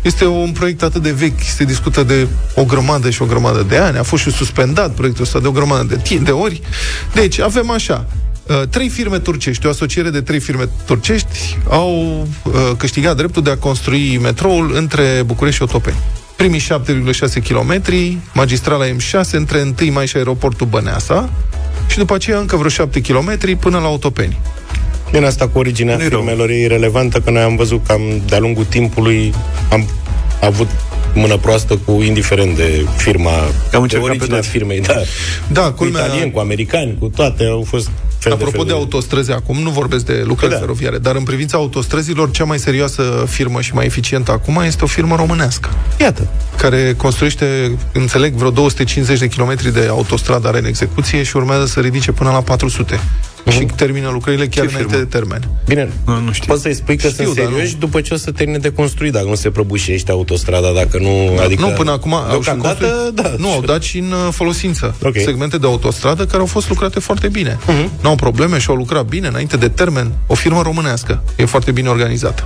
[0.02, 3.76] este un proiect atât de vechi, se discută de o grămadă și o grămadă de
[3.76, 6.60] ani, a fost și suspendat proiectul ăsta de o grămadă de, ti- de ori.
[7.14, 8.27] Deci, avem așa, uh,
[8.70, 13.56] trei firme turcești, o asociere de trei firme turcești au uh, câștigat dreptul de a
[13.56, 15.96] construi metroul între București și Otopeni.
[16.36, 16.66] Primii 7,6
[17.48, 17.82] km,
[18.34, 21.30] magistrala M6 între 1 mai și aeroportul Băneasa
[21.88, 24.38] și după aceea încă vreo 7 km până la Otopeni.
[25.12, 26.18] Bine, asta cu originea Nu-i rău.
[26.20, 29.34] firmelor e irelevantă, că noi am văzut că am, de-a lungul timpului
[29.70, 29.88] am
[30.42, 30.68] avut
[31.14, 34.48] mână proastă cu indiferent de firma, Am de încercat pe originea toți.
[34.48, 34.94] firmei, da.
[35.52, 36.04] Da, Cu culmea...
[36.04, 39.70] italieni, cu americani, cu toate, au fost fel Apropo de, de, fel autostrăzi acum, nu
[39.70, 40.58] vorbesc de lucrări Da.
[40.58, 44.86] feroviare, dar în privința autostrăzilor, cea mai serioasă firmă și mai eficientă acum este o
[44.86, 45.68] firmă românească,
[46.00, 46.28] Iată.
[46.56, 51.80] care construiește, înțeleg, vreo 250 de kilometri de autostradă are în execuție și urmează să
[51.80, 53.00] ridice până la 400.
[53.50, 55.04] Și termină lucrările chiar Ce înainte firmă?
[55.10, 55.48] de termen.
[55.66, 56.46] Bine, Nu, nu știu.
[56.46, 57.78] poți să-i spui că Știu, sunt dar serioși nu.
[57.78, 61.38] după ce o să termine de construit, dacă nu se prăbușește autostrada, dacă nu...
[61.44, 63.34] adică, nu, până acum au și deocamdată, construit, da.
[63.38, 65.14] nu, au dat și în uh, folosință Ok.
[65.24, 67.58] segmente de autostradă care au fost lucrate foarte bine.
[67.66, 67.90] Mhm.
[68.08, 70.12] Nu n-au probleme și au lucrat bine înainte de termen.
[70.26, 71.22] O firmă românească.
[71.36, 72.44] E foarte bine organizată.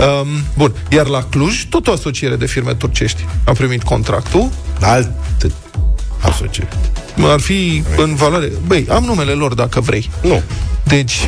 [0.00, 0.26] Um,
[0.56, 0.72] bun.
[0.90, 4.48] Iar la Cluj, tot o asociere de firme turcești a primit contractul.
[4.80, 5.10] Alt
[6.20, 6.68] asociere.
[7.22, 8.52] Ar fi în valoare...
[8.66, 10.10] Băi, am numele lor dacă vrei.
[10.22, 10.42] Nu.
[10.84, 11.18] Deci...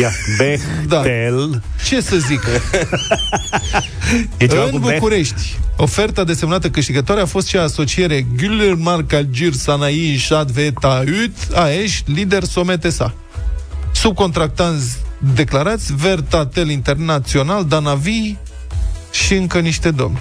[0.00, 1.48] Ia, Bechtel.
[1.50, 1.58] Da.
[1.84, 2.40] Ce să zic?
[4.36, 4.92] E ceva în cu Bech?
[4.92, 11.54] București, oferta desemnată câștigătoare a fost cea asociere Güller Marca Gir Sanayi Shad Veta Ut
[11.54, 13.14] AEș, lider Sometesa.
[13.92, 14.98] Subcontractanți
[15.34, 18.34] declarați Vertatel Internațional, Danavi
[19.10, 20.20] și încă niște domni.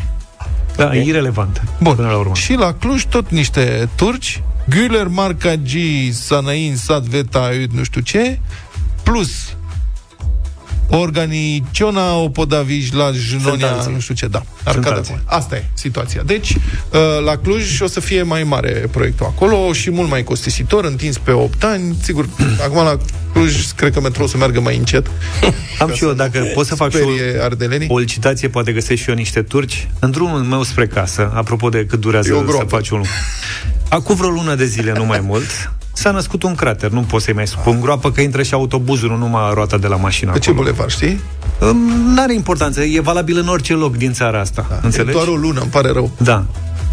[0.77, 1.61] Da, e irelevant.
[1.79, 1.95] Bun.
[1.95, 2.33] Până la urmă.
[2.33, 5.69] Și la Cluj tot niște turci, Güller Marca G,
[6.11, 8.39] Sanain, Sat Veta Ut, nu știu ce,
[9.03, 9.55] plus
[10.89, 13.91] Organiciona Opodaviș la Junonia, alții.
[13.93, 14.43] nu știu ce, da.
[14.63, 14.95] Sunt Arcada.
[14.95, 15.19] alții.
[15.25, 16.21] Asta e situația.
[16.25, 20.85] Deci, uh, la Cluj o să fie mai mare proiectul acolo și mult mai costisitor,
[20.85, 21.95] întins pe 8 ani.
[22.03, 22.29] Sigur,
[22.65, 22.97] acum la
[23.33, 25.07] Cluj cred că metrou o să meargă mai încet.
[25.79, 27.87] Am și eu, dacă pot să fac și sperie ardelenii.
[27.89, 29.87] o, o licitație, poate găsesc și eu niște turci.
[29.99, 32.65] În drumul meu spre casă, apropo de cât durează E o să groapă.
[32.75, 33.11] faci un lucru.
[33.89, 36.89] Acum vreo lună de zile, nu mai mult, s-a născut un crater.
[36.89, 39.95] Nu pot să-i mai spun groapă, că intră și autobuzul, nu numai roata de la
[39.95, 40.63] mașină Pe ce acolo.
[40.63, 41.19] bulevar, știi?
[42.13, 44.65] Nu are importanță, e valabil în orice loc din țara asta.
[44.69, 45.11] Da, E Înțelegi?
[45.11, 46.11] doar o lună, îmi pare rău.
[46.17, 46.43] Da.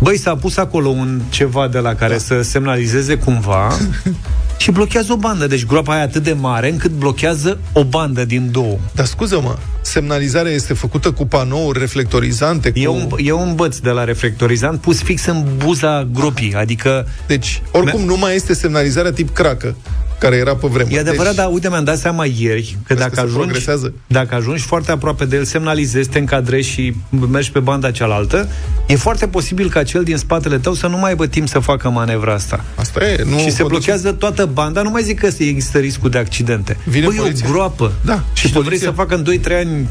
[0.01, 2.19] Băi, s-a pus acolo un ceva de la care da.
[2.19, 3.69] să semnalizeze cumva
[4.65, 5.47] și blochează o bandă.
[5.47, 8.79] Deci groapa aia e atât de mare încât blochează o bandă din două.
[8.95, 12.79] Dar scuză-mă, semnalizarea este făcută cu panouri reflectorizante, cu...
[12.79, 17.07] E un, e un băț de la reflectorizant pus fix în buza gropii, adică...
[17.27, 19.77] Deci, oricum, nu mai este semnalizarea tip cracă,
[20.19, 20.95] care era pe vremuri.
[20.95, 23.39] E adevărat, deci, dar uite, mi-am dat seama ieri că Vezi dacă că se ajungi,
[23.43, 23.93] progresează.
[24.07, 26.95] dacă ajungi foarte aproape de el, semnalizezi, te încadrezi și
[27.31, 28.49] mergi pe banda cealaltă,
[28.87, 31.89] e foarte posibil ca cel din spatele tău să nu mai aibă timp să facă
[31.91, 32.65] manevra asta.
[32.75, 36.11] Asta e, nu și se conduce- blochează toată banda, nu mai zic că există riscul
[36.11, 36.77] de accidente.
[36.85, 37.47] Vine Băi, e poliția.
[37.49, 37.93] o groapă.
[38.05, 38.89] Da, Și, și și vrei poliția.
[38.89, 39.89] să facă în 2-3 ani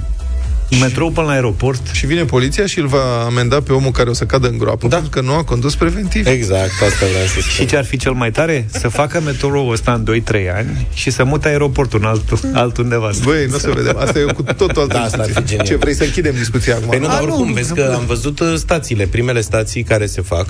[0.79, 1.81] metrou până la aeroport?
[1.91, 4.87] Și vine poliția și îl va amenda pe omul care o să cadă în groapă,
[4.87, 4.95] da.
[4.95, 6.27] pentru că nu a condus preventiv.
[6.27, 7.41] Exact, asta vreau să spun.
[7.41, 8.67] Și ce ar fi cel mai tare?
[8.71, 13.09] Să facă metroul ăsta în 2-3 ani și să mute aeroportul în alt, altundeva.
[13.23, 13.97] Băi, nu se vedem.
[13.97, 15.45] Asta e cu totul altă Da, asta ar fi discuție.
[15.57, 15.65] genial.
[15.67, 16.87] Ce, vrei să închidem discuția acum?
[16.87, 20.21] Păi nu, A, dar oricum, vezi că am văzut uh, stațiile, primele stații care se
[20.21, 20.45] fac,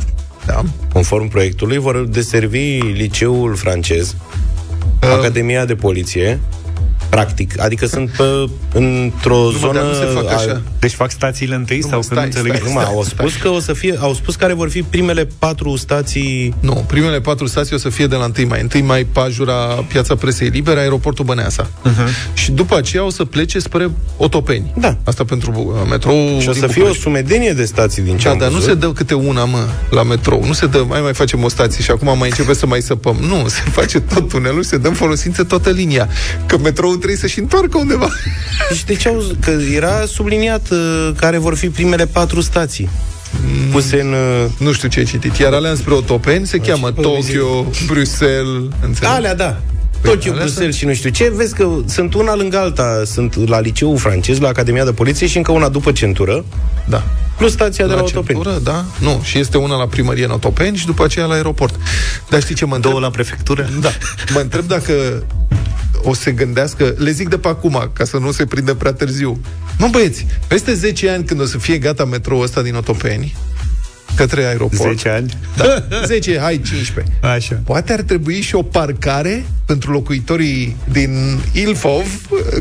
[0.46, 0.64] Da.
[0.94, 4.16] conform proiectului, vor deservi liceul francez,
[5.04, 5.10] Uh.
[5.10, 6.40] Academia de Poliție,
[7.14, 8.24] practic, adică sunt pe,
[8.74, 9.74] într-o mă, zonă...
[9.74, 10.62] dar nu se fac așa.
[10.80, 12.56] Deci fac stațiile întâi Nu, sau mă, că nu stai, înțeleg?
[12.56, 12.68] stai.
[12.68, 15.76] Nu, mă, au spus că o să fie, au spus care vor fi primele patru
[15.76, 18.68] stații Nu, primele patru stații o să fie de la 1 mai.
[18.76, 19.54] 1 mai Pajura,
[19.88, 21.70] Piața Presei Libere, aeroportul Băneasa.
[21.70, 22.34] Uh-huh.
[22.34, 24.74] Și după aceea o să plece spre Otopeni.
[24.78, 24.98] Da.
[25.04, 25.52] Asta pentru
[25.82, 27.02] uh, metrou și o din să fie o București.
[27.02, 28.70] sumedenie de stații din ce Da, am dar nu văzut.
[28.70, 30.44] se dă câte una, mă, la metrou.
[30.46, 33.18] Nu se dă, mai mai facem o stație și acum mai începe să mai săpăm.
[33.28, 36.08] Nu, se face tot tunelul și se dă în folosință toată linia.
[36.46, 38.10] Că metroul trebuie să-și întoarcă undeva.
[38.70, 42.90] Deci de ce au, că era subliniat uh, care vor fi primele patru stații
[43.72, 44.12] puse în...
[44.14, 45.38] Uh, Nu știu ce ai citit.
[45.38, 49.16] Iar alea spre Otopeni se cheamă pe Tokyo, Bruxelles, înțelegi?
[49.16, 49.58] alea, da.
[50.02, 51.32] Păi, Tokyo, alea Bruxelles și nu știu ce.
[51.36, 53.02] Vezi că sunt una lângă alta.
[53.06, 56.46] Sunt la liceul francez, la Academia de Poliție și încă una după centură,
[56.86, 57.04] Da.
[57.38, 58.26] plus stația de la Otopeni.
[58.42, 58.86] centură, da?
[59.00, 61.76] Nu, și este una la primărie în Otopeni și după aceea la aeroport.
[62.30, 62.92] Dar știi ce mă întreb?
[62.92, 63.70] Două la prefectură?
[63.82, 63.90] Da.
[64.34, 65.24] Mă întreb dacă
[66.04, 68.94] o să se gândească, le zic de pe acum, ca să nu se prindă prea
[68.94, 69.40] târziu.
[69.78, 73.36] Mă, băieți, peste 10 ani, când o să fie gata metroul ăsta din Otopeni,
[74.16, 74.90] către aeroport...
[74.90, 75.38] 10 ani?
[75.56, 77.14] Da, 10, hai 15.
[77.22, 77.62] Așa.
[77.66, 82.06] Poate ar trebui și o parcare pentru locuitorii din Ilfov,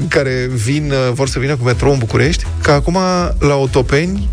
[0.09, 2.99] care vin, vor să vină cu metrou în București, că acum
[3.39, 4.29] la Otopeni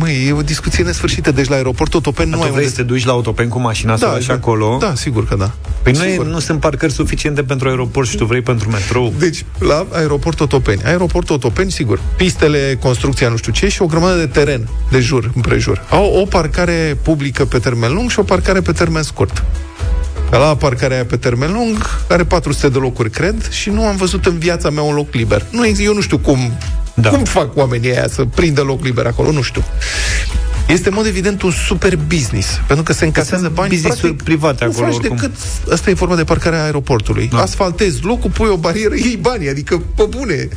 [0.00, 1.30] Măi, e o discuție nesfârșită.
[1.30, 2.74] Deci la aeroportul Otopeni nu Tu ai vrei unde...
[2.76, 4.34] să te duci la autopen cu mașina să Da, o lași da.
[4.34, 4.76] acolo?
[4.80, 5.54] Da, sigur că da.
[5.82, 6.26] Păi nu, e, Sigur.
[6.26, 9.12] nu sunt parcări suficiente pentru aeroport și tu vrei pentru metrou.
[9.18, 10.82] Deci, la aeroportul Otopeni.
[10.84, 12.00] Aeroportul Otopeni, sigur.
[12.16, 15.84] Pistele, construcția nu știu ce și o grămadă de teren de jur, împrejur.
[15.90, 19.44] Au o parcare publică pe termen lung și o parcare pe termen scurt.
[20.30, 21.76] La parcarea aia pe termen lung
[22.08, 25.44] are 400 de locuri, cred, și nu am văzut în viața mea un loc liber.
[25.50, 26.58] Nu, ex- eu nu știu cum,
[26.94, 27.08] da.
[27.08, 29.64] cum fac oamenii aia să prindă loc liber acolo, nu știu.
[30.68, 34.64] Este în mod evident un super business, pentru că se încasează bani business-uri practic, private
[34.64, 35.16] nu acolo, faci oricum.
[35.16, 35.36] decât,
[35.72, 37.28] asta e vorba de parcarea aeroportului.
[37.28, 37.40] Da.
[37.40, 40.48] Asfaltezi locul, pui o barieră, iei banii, adică pe bune.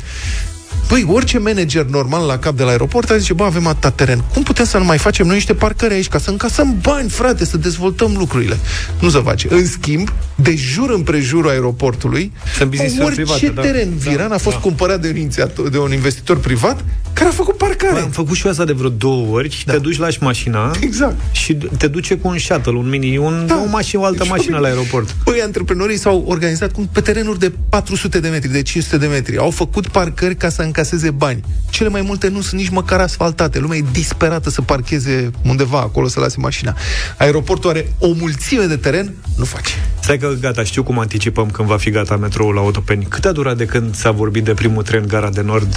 [0.88, 4.24] Păi, orice manager normal la cap de la aeroport ar zice, bă, avem atâta teren.
[4.34, 7.44] Cum putem să nu mai facem noi niște parcări aici ca să încasăm bani, frate,
[7.44, 8.58] să dezvoltăm lucrurile?
[9.00, 9.46] Nu se face.
[9.50, 13.60] În schimb, de jur împrejurul aeroportului, Sunt business-uri orice private, da.
[13.62, 14.62] teren viran Da, a fost da.
[14.62, 18.00] cumpărat de un, inițiator, de un investitor privat Care a făcut parcare.
[18.00, 19.62] Am făcut și eu asta de vreo două ori.
[19.66, 19.72] Da.
[19.72, 21.16] Te duci, lași mașina exact.
[21.32, 23.62] și te duce cu un shuttle, un mini, un, da.
[23.66, 25.10] o mașină, o altă Deci, mașină la oamenii- aeroport.
[25.24, 29.36] Păi, antreprenorii s-au organizat cum pe terenuri de 400 de metri, de 500 de metri.
[29.38, 31.40] Au făcut parcări ca să încaseze bani.
[31.70, 33.58] Cele mai multe nu sunt nici măcar asfaltate.
[33.58, 36.76] Lumea e disperată să parcheze undeva acolo, să lase mașina.
[37.16, 39.72] Aeroportul are o mulțime de teren, nu face.
[40.00, 43.04] Stai că gata, știu cum anticipăm când va fi gata metroul la Otopeni.
[43.04, 45.76] Cât a durat de când s-a vorbit de primul tren Gara de Nord?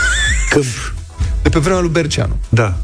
[0.50, 0.94] Câmp.
[1.42, 2.36] De pe vremea lui Berceanu.
[2.48, 2.76] Da.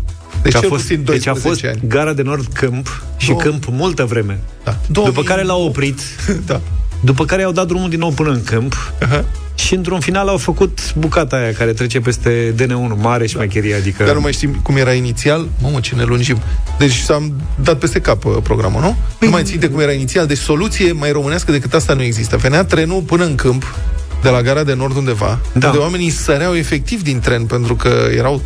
[0.42, 1.88] Deci a cel fost, puțin deci a 12 fost ani.
[1.88, 4.40] Gara de Nord Câmp și Două- Câmp multă vreme.
[4.64, 4.76] Da.
[4.88, 6.00] După care l-au oprit.
[6.50, 6.60] da.
[7.00, 8.92] După care i-au dat drumul din nou până în câmp.
[9.06, 9.24] Uh-huh.
[9.56, 14.04] Și într-un final au făcut bucata aia care trece peste DN1, mare șmecherie, adică...
[14.04, 15.48] Dar nu mai știm cum era inițial.
[15.62, 16.38] Mamă, ce ne lungim.
[16.78, 17.32] Deci s-am
[17.62, 18.96] dat peste cap uh, programul, nu?
[19.20, 20.26] Nu mai ținte cum era inițial.
[20.26, 22.36] Deci soluție mai românească decât asta nu există.
[22.36, 23.74] Venea trenul până în câmp,
[24.22, 25.66] de la gara de nord undeva, da.
[25.66, 28.42] unde oamenii săreau efectiv din tren, pentru că erau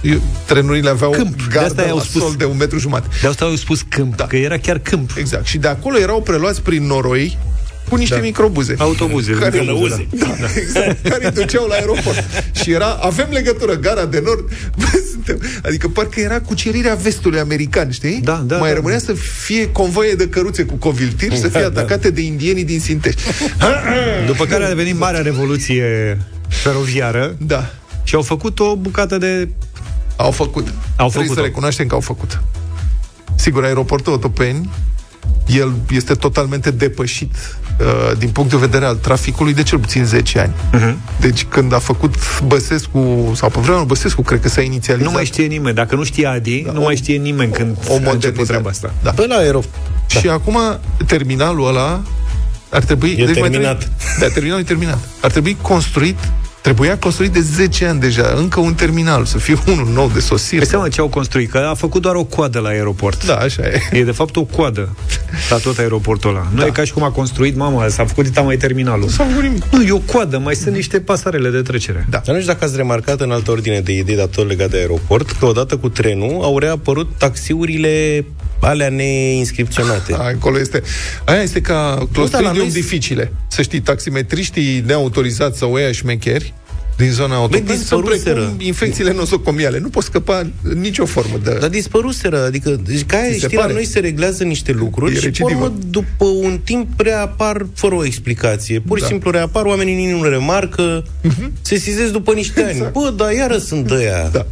[0.00, 1.36] eu- trenurile aveau Câmp.
[1.36, 3.08] De gardă asta la i-au spus- sol de un metru jumate.
[3.20, 4.24] De asta au spus câmp, da.
[4.24, 5.10] că era chiar câmp.
[5.18, 5.46] Exact.
[5.46, 7.38] Și de acolo erau preluați prin noroi
[7.88, 8.20] cu niște Da.
[8.20, 8.74] microbuze.
[8.78, 10.26] Autobuze, Care, călăuze, da,
[10.56, 12.24] exact, care îi duceau la aeroport.
[12.62, 14.48] Și era, avem legătură, gara de nord.
[14.76, 18.20] Bă, suntem, adică parcă era cucerirea vestului american, știi?
[18.24, 18.74] Da, da, Mai da.
[18.74, 19.12] rămânea să
[19.44, 21.80] fie convoie de căruțe cu coviltiri, să fie Da, da.
[21.80, 23.22] atacate de indienii din Sintești.
[24.26, 26.18] După care a devenit Marea Revoluție
[26.48, 27.36] feroviară.
[27.38, 27.70] Da.
[28.04, 29.48] Și au făcut o bucată de...
[30.16, 30.66] Au făcut.
[30.68, 30.74] Au
[31.08, 32.40] Trebuie făcut să recunoaștem că au făcut.
[33.34, 34.70] Sigur, aeroportul Otopeni
[35.46, 37.34] el este totalmente depășit
[37.80, 40.52] uh, din punct de vedere al traficului de cel puțin 10 ani.
[40.52, 40.94] Uh-huh.
[41.20, 42.14] Deci când a făcut
[42.46, 45.08] Băsescu, sau pe vremea lui Băsescu, cred că s-a inițializat.
[45.08, 45.74] Nu mai știe nimeni.
[45.74, 48.44] Dacă nu știe Adi, da, nu mai știe nimeni când o a început modernizare.
[48.46, 48.94] treaba asta.
[49.02, 49.10] Da.
[49.10, 49.74] Pe la aeroport.
[50.06, 50.58] Și acum
[51.06, 52.02] terminalul ăla
[52.70, 53.16] ar trebui...
[53.18, 53.78] E mai terminat.
[53.78, 54.98] Trebuie, da, terminalul e terminat.
[55.20, 56.18] Ar trebui construit
[56.66, 60.58] Trebuia construit de 10 ani deja, încă un terminal, să fie unul nou de sosire.
[60.58, 63.26] Păi seama ce au construit, că a făcut doar o coadă la aeroport.
[63.26, 63.80] Da, așa e.
[63.98, 64.96] E de fapt o coadă
[65.50, 66.46] la tot aeroportul ăla.
[66.52, 66.66] Nu Da.
[66.66, 69.08] e ca și cum a construit, mama, s-a făcut dita mai terminalul.
[69.08, 69.64] S-a făcut nimic.
[69.70, 72.06] Nu, e o coadă, mai sunt niște pasarele de trecere.
[72.10, 72.20] Da.
[72.24, 74.76] Dar nu știu dacă ați remarcat în altă ordine de idei, dar tot legat de
[74.76, 78.24] aeroport, că odată cu trenul au reapărut taxiurile
[78.60, 80.14] alea neinscripționate.
[80.14, 80.82] A, acolo este.
[81.24, 83.32] Aia este ca dar la clostridium noi- dificile.
[83.48, 86.54] Să știi, taximetriștii neautorizați sau ăia șmecheri
[86.96, 88.34] din zona autopeni sunt dispăruseră.
[88.40, 89.78] precum infecțiile nosocomiale.
[89.78, 91.56] Nu poți scăpa în nicio formă de...
[91.60, 93.72] Dar dispăruseră, adică, deci ca aia, Ți se știi, la pare?
[93.74, 95.60] noi se reglează niște E lucruri și, pe recidivă.
[95.64, 98.80] urmă, după un timp, reapar fără o explicație.
[98.80, 99.08] Pur și Da.
[99.08, 101.04] simplu reapar, oamenii nici nu remarcă,
[101.60, 102.70] se sizez după niște ani.
[102.70, 102.92] Exact.
[102.92, 104.28] Bă, dar iară sunt ăia.
[104.32, 104.46] Da.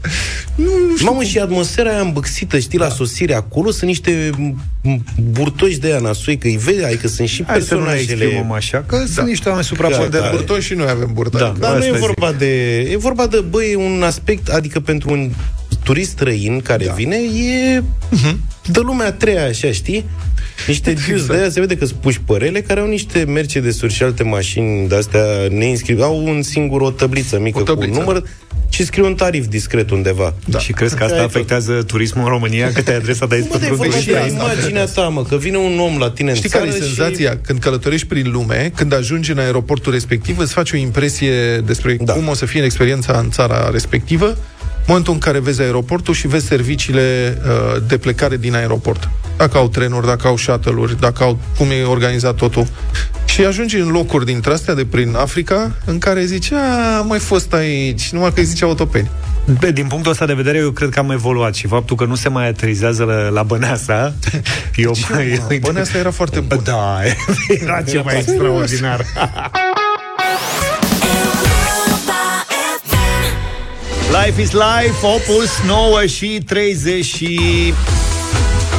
[0.55, 2.85] Nu, nu știu Mamă, și atmosfera aia îmbâxită, știi, Da.
[2.85, 4.95] la sosire acolo sunt niște m-
[5.31, 8.25] burtoși de aia nasoi, că îi vede, adică sunt și Hai să nu ne personajele...
[8.25, 9.05] exprimăm așa, că Da.
[9.15, 11.39] sunt niște oameni Suntem suprapuși de de burtoși și noi avem burtă.
[11.39, 11.55] Da.
[11.59, 12.01] Dar nu Asta e zic.
[12.01, 12.81] vorba de...
[12.81, 15.31] E vorba de, băi, e un aspect, adică pentru un
[15.85, 16.93] turist străin care da.
[16.93, 17.83] vine, e
[18.67, 20.05] de lumea a treia, așa, știi?
[20.67, 21.09] Niște Exact.
[21.09, 24.23] dius de aia se vede că sunt puși părele care au niște Mercedes-uri și alte
[24.23, 26.01] mașini de-astea neinscris.
[26.01, 28.25] Au un singur o tăbliță mică O tăbliță, cu un număr
[28.75, 30.35] și scriu un tarif discret undeva.
[30.45, 30.59] Da.
[30.59, 31.35] Și crezi că asta Aia e tot.
[31.35, 32.73] afectează turismul în România?
[32.73, 34.33] Cât ai adresa de aici Bă, de pentru vorba și de asta.
[34.33, 37.31] imaginea ta, mă, că vine un om la tine Știi în care e țară senzația?
[37.31, 37.37] Și...
[37.43, 42.13] Când călătorești prin lume, când ajungi în aeroportul respectiv, îți faci o impresie despre Da.
[42.13, 44.37] cum o să fie experiența în țara respectivă,
[44.87, 49.09] momentul în care vezi aeroportul și vezi serviciile uh, de plecare din aeroport.
[49.37, 52.67] Dacă au trenuri, dacă au shuttle-uri, dacă au cum e organizat totul.
[53.35, 57.19] Și ajungi în locuri dintre astea de prin Africa, în care zici, a, am mai
[57.19, 59.11] fost aici, numai că îi zice autopeni.
[59.59, 62.15] Be, din punctul ăsta de vedere, eu cred că am evoluat și faptul că nu
[62.15, 64.15] se mai aterizează la, la Băneasa,
[64.77, 65.41] eu mai...
[65.49, 66.61] Mă, Bă, asta era foarte bun.
[66.65, 66.99] Da,
[67.63, 69.05] era cel mai extraordinar.
[74.25, 76.43] Life is life, Opus 9 și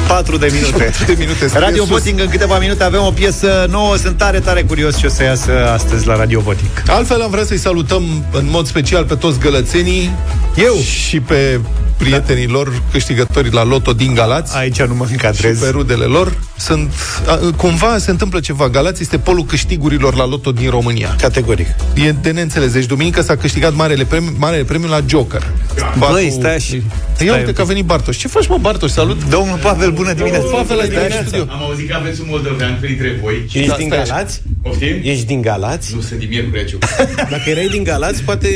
[0.06, 0.84] 34 de minute.
[0.84, 1.46] 4 de minute.
[1.46, 1.88] scrie Radio sus.
[1.88, 5.22] Voting în câteva minute avem o piesă nouă Sunt tare, tare curios ce o să
[5.22, 9.38] iasă astăzi la Radio Voting Altfel am vrea să-i salutăm în mod special pe toți
[9.38, 10.10] gălățenii
[10.56, 11.60] Eu și pe
[11.96, 16.38] prietenii lor câștigători la loto din Galați Aici nu mă și încadrez pe rudele lor.
[16.56, 16.92] Sunt,
[17.26, 18.68] a, cumva se întâmplă ceva.
[18.68, 21.16] Galați este polul câștigurilor la loto din România.
[21.20, 21.66] Categoric.
[21.94, 22.72] E de neînțeles.
[22.72, 25.42] Deci duminică s-a câștigat marele premiu, marele premiu la Joker.
[25.98, 26.82] Băi, stai așa Ia
[27.14, 28.16] Stai uite un că a venit Bartoș.
[28.16, 28.90] Ce faci, mă, Bartoș?
[28.90, 29.28] Salut!
[29.28, 31.26] Domnul Pavel, bună dimineața Pavel, ai venit în dimineața.
[31.26, 31.52] studio.
[31.56, 33.36] Am auzit că aveți un moldovean printre voi.
[33.52, 34.12] Ești Da, din stai așa.
[34.14, 34.42] Galați?
[34.62, 34.96] Poftim?
[35.02, 35.94] Ești din Galați?
[35.94, 36.82] Nu sunt din Miercurea Ciuc.
[37.34, 38.48] Dacă erai din Galați, poate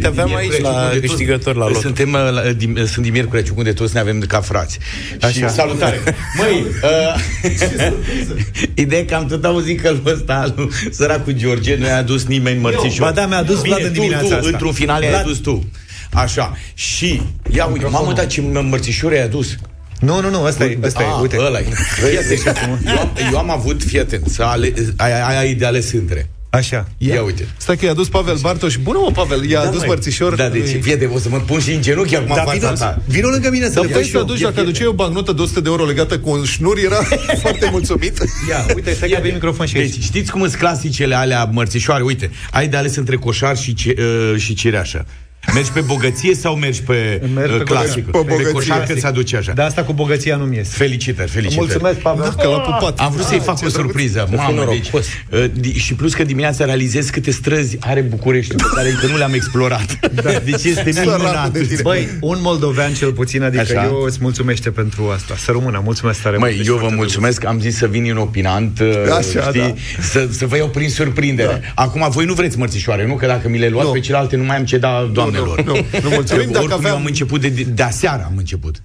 [0.00, 1.80] te aveam aici la câștigător la loto.
[1.80, 4.78] Suntem, uh, la, din, uh, sunt din Miercurea Ciuc, unde toți ne avem ca frați.
[5.20, 5.30] Așa.
[5.30, 6.00] Și salutare.
[6.38, 7.92] Măi, uh,
[8.84, 12.60] ideea e că am tot auzit că ăsta, lui săracul George, nu i-a adus nimeni
[12.60, 13.06] mărțișor.
[13.06, 14.48] Ba da, mi-a adus Bine, Vlad în tu, dimineața tu, asta.
[14.48, 15.24] într-un final i-ai Vlad.
[15.24, 15.64] adus tu.
[16.12, 16.56] Așa.
[16.74, 17.22] Și,
[17.54, 19.56] ia uite, mamă, dar ce mărțișori ai adus.
[20.02, 21.36] Nu, nu, nu, ăsta e, ăsta e, Ah, uite.
[21.38, 21.64] Ăla e.
[22.08, 22.58] Fii atent.
[22.86, 26.28] eu, am, eu am avut, fii atent, să ale, ai, ai, ai de ales între.
[26.50, 26.88] Așa.
[26.98, 27.46] Ia uite.
[27.56, 28.76] Stai că i-a adus Pavel Bartoș.
[28.76, 29.88] Bună, mă, Pavel, i-a adus măi.
[29.88, 30.34] mărțișor.
[30.34, 32.58] Da, deci, fii atent, o să mă pun și în genunchi acum Da, în fața
[32.58, 33.02] vino, ta.
[33.06, 34.22] vino lângă mine să Dar le puteai faci să eu.
[34.22, 36.96] aduci, Ia, dacă aduceai o bancnotă de 100 de euro legată cu un șnur, era
[37.42, 38.18] foarte mulțumit.
[38.48, 39.94] Ia, uite, stai că avem microfon și aici.
[39.94, 42.02] Deci, știți cum sunt clasicele alea mărțișoare?
[42.02, 45.06] Uite, ai de ales între coșar și, ce, uh, și cireașă.
[45.54, 48.04] Mergi pe bogăție sau mergi pe, Merg uh, pe clasic?
[48.04, 48.52] pe Pe bogăție.
[48.52, 49.52] coșar cât se aduce așa.
[49.52, 50.70] Dar asta cu bogăția nu-mi iese.
[50.76, 51.66] Felicitări, felicitări.
[51.66, 52.32] Mulțumesc, Pavel.
[52.40, 52.98] Că l-a pupat.
[53.00, 54.28] Am vrut să-i fac o surpriză.
[54.36, 58.90] Mamă, deci, uh, di- și plus că dimineața realizez câte străzi are București pe care
[58.90, 59.98] încă nu le-am explorat.
[60.14, 60.30] Da.
[60.50, 61.82] Deci este minunat.
[61.82, 63.84] Băi, un moldovean cel puțin, adică Așa.
[63.84, 65.34] eu îți mulțumește pentru asta.
[65.38, 66.50] Să rămână, mulțumesc tare mult.
[66.50, 68.88] Măi, Ești eu vă foarte mulțumesc, am zis să vin inopinant, uh,
[69.18, 69.74] Așa, știi, da.
[70.02, 71.72] să, să vă iau prin surprindere.
[71.74, 73.14] Acum, voi nu vreți mărțișoare, nu?
[73.14, 73.92] Că dacă mi le luați Nu.
[73.92, 75.64] pe celelalte, nu mai am ce da doamnelor.
[75.64, 78.36] nu, nu mulțumim, Eu dacă oricum aveam- eu am început de, de, de aseară am
[78.36, 78.82] început.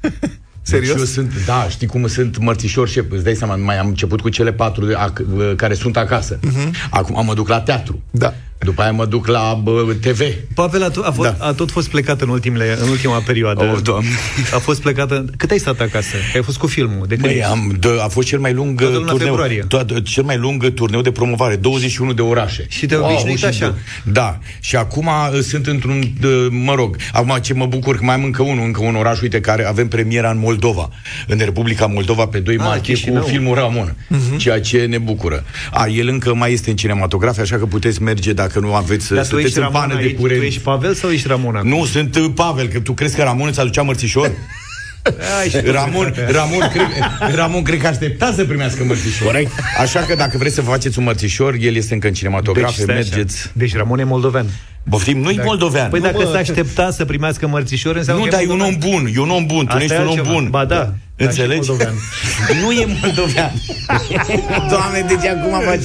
[0.62, 0.90] Serios?
[0.90, 4.22] Deci eu sunt, da, știi cum sunt mărțișor șef, îți dai seama, mai am început
[4.22, 5.22] cu cele patru de, ac,
[5.56, 6.40] care sunt acasă.
[6.90, 8.02] Acum mă duc la teatru.
[8.12, 8.34] Da.
[8.60, 10.22] După aia mă duc la bă, TV.
[10.54, 11.46] Pavel a, to- a, fost, Da.
[11.46, 13.64] a tot fost plecat în, ultimele, în ultima perioadă.
[13.64, 14.10] Oh, Doamne.
[14.54, 15.26] A fost plecată...
[15.38, 16.16] Cât ai stat acasă?
[16.32, 17.06] Că ai fost cu filmul.
[17.08, 17.44] De când Băi, ești?
[17.50, 19.64] am, de, a fost cel mai lung Toată luna turneu, februarie.
[19.68, 22.66] to- cel mai lung turneu de promovare, 21 de orașe.
[22.70, 23.68] Și te-ai obișnuit și așa?
[24.04, 24.38] de- Da.
[24.60, 28.24] Și acum uh, sunt într-un, uh, mă rog, acum ce mă bucur că mai am
[28.24, 30.90] încă unul, încă un oraș, uite, care avem premiera în Moldova,
[31.28, 33.24] în Republica Moldova pe 2 Ah, martie cu Chișinău.
[33.24, 33.96] filmul Ramon,
[34.38, 35.44] ceea ce ne bucură.
[35.72, 39.18] A, el încă mai este în cinematografe, așa că puteți merge dacă nu aveți, Dar
[39.24, 40.18] tu sunteți ești în Ramon pană de aici?
[40.18, 40.40] curent.
[40.40, 41.70] Tu ești Pavel sau ești Ramon acum?
[41.70, 44.32] Nu, sunt uh, Pavel, că tu crezi că Ramon îți aducea mărțișor?
[45.40, 46.88] Ai, și tu Ramon, crezi că- Ramon, cred,
[47.36, 49.42] Ramon cred că aștepta să primească mărțișor.
[49.80, 52.96] Așa că dacă vreți să vă faceți un mărțișor, el este încă în cinematografe, stai
[52.98, 53.04] așa.
[53.10, 53.50] mergeți.
[53.54, 54.46] Deci Ramon e moldovean.
[54.90, 55.90] Poftim, nu-i moldovean.
[55.90, 56.30] Păi nu, dacă bă.
[56.32, 58.92] s-a aștepta să primească mărțișor, înseamnă nu, că dar e un om moldovean.
[59.04, 60.34] bun, e un om bun, tu Asta nu ești e un om altceva.
[60.34, 60.48] bun.
[60.50, 61.68] Ba da, dar și Înțelegi?
[61.70, 61.94] moldovean.
[62.62, 63.52] nu e moldovean.
[64.72, 65.82] Doamne, deci acum faci...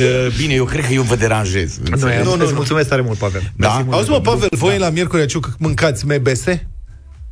[0.00, 1.76] Uh, Bine, eu cred că eu vă deranjez.
[1.78, 2.24] Nu, înțelegi?
[2.24, 3.52] nu, nu, mulțumesc tare mult, Pavel.
[3.56, 3.86] Da?
[3.90, 6.44] Auzi, mă, Pavel, voi la Miercurea Ciuc mâncați MBS?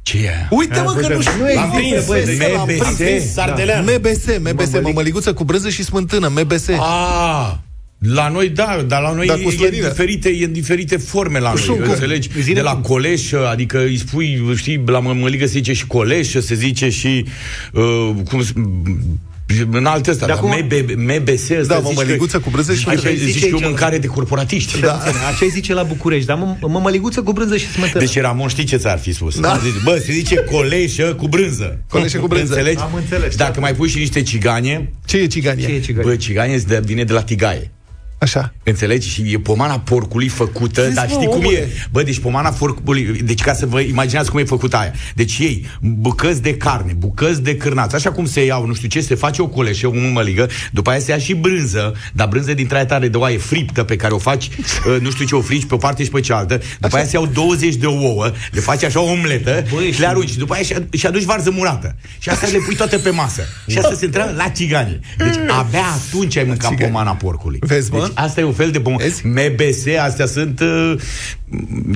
[0.03, 0.31] Ce e?
[0.51, 1.33] Uite, mă, că nu știu.
[1.55, 2.23] L-am prins, băi,
[2.67, 3.33] MBS, l-am prins.
[3.33, 3.85] sardelean.
[3.97, 6.69] MBS, MBS, mămăliguță cu brânză și smântână, MBS.
[6.69, 7.53] Ah,
[7.99, 9.89] la noi, da, dar la noi Dar cu e, în slănină.
[9.89, 11.91] diferite, e în diferite forme la noi, Șuncu.
[11.91, 12.29] înțelegi?
[12.41, 12.83] Zine De la cum.
[12.83, 17.25] coleșă, adică îi spui, știi, la mămăligă se zice și coleșă, se zice și,
[17.73, 18.53] uh, cum s-
[19.71, 22.73] în alte ăsta, Dar dar cum- MB, MBS ăsta Da, zici mămăliguță că, cu brânză
[22.75, 23.25] și Așa brânză.
[23.25, 24.81] zici Zice că e o aici, mâncare de corporatiști.
[24.81, 24.93] Da.
[24.95, 28.05] Așa îi zice la București, dar mă, mă măliguță cu brânză și smântână.
[28.05, 29.41] Deci Ramon știi ce ți-ar fi spus?
[29.41, 29.61] Da.
[29.65, 31.79] Zice, Bă, se zice coleșă cu brânză.
[31.89, 32.53] Coleșă cu brânză.
[32.55, 32.81] Înțelegi?
[32.83, 33.37] Am înțeles.
[33.37, 35.67] Dacă mai pui și niște cigane, Ce e cigania?
[35.67, 36.07] Ce e cigare?
[36.07, 37.71] bă, cigane îți dă- vine de la tigaie.
[38.21, 38.53] Așa.
[38.63, 39.09] Înțelegi?
[39.09, 41.57] Și e pomana porcului făcută, Vezi, dar mă, știi cum omule.
[41.59, 41.69] e?
[41.91, 44.93] Bă, deci pomana porcului, deci ca să vă imaginați cum e făcută aia.
[45.15, 49.01] Deci ei, bucăți de carne, bucăți de cârnați, așa cum se iau, nu știu ce,
[49.01, 52.77] se face o coleșă, o mămăligă, după aia se ia și brânză, dar brânză dintre
[52.77, 55.65] aia tare de oaie friptă pe care o faci, uh, nu știu ce, o frici
[55.67, 58.83] pe o parte și pe cealaltă, după aia se iau 20 de ouă, le faci
[58.85, 61.97] așa o omletă Băi, și le arunci, după aia și- și aduci varză murată.
[62.19, 63.43] Și asta le pui toate pe masă.
[63.71, 65.01] Și asta se întreabă la cigani.
[65.19, 66.91] Deci abia atunci ai mâncat Țigani.
[66.93, 67.59] pomana porcului.
[67.63, 67.99] Vezi, mă?
[67.99, 68.97] Deci asta e un fel de bun.
[68.97, 69.27] Vezi?
[69.27, 70.93] MBS, astea sunt uh,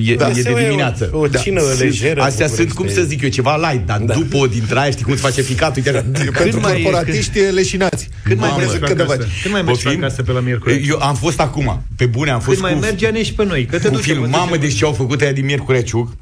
[0.05, 0.29] e, Da.
[0.29, 1.09] e de Asta e dimineață.
[1.13, 2.97] o- o cină Sunt- lejeră, Astea sunt, cum București.
[2.99, 4.13] să zic eu, ceva light, dar da.
[4.13, 6.05] după o dintre aia, știi cum se face ficatul, uite așa.
[6.43, 8.09] Pentru mai- corporatiști e leșinați.
[8.23, 9.17] Cât mai Mamă, mergi pe cât de acasă?
[9.17, 9.41] faci?
[9.41, 10.03] Cât mai mergi pe Poftim?
[10.03, 10.85] acasă pe la Miercuri?
[10.87, 13.45] Eu am fost acum, pe bune, am fost Cât mai cu, merge ne și pe
[13.45, 13.65] noi?
[13.65, 14.29] Că te cu duci film.
[14.29, 16.15] Mamă, deci ce au făcut aia din Miercurea Ciuc,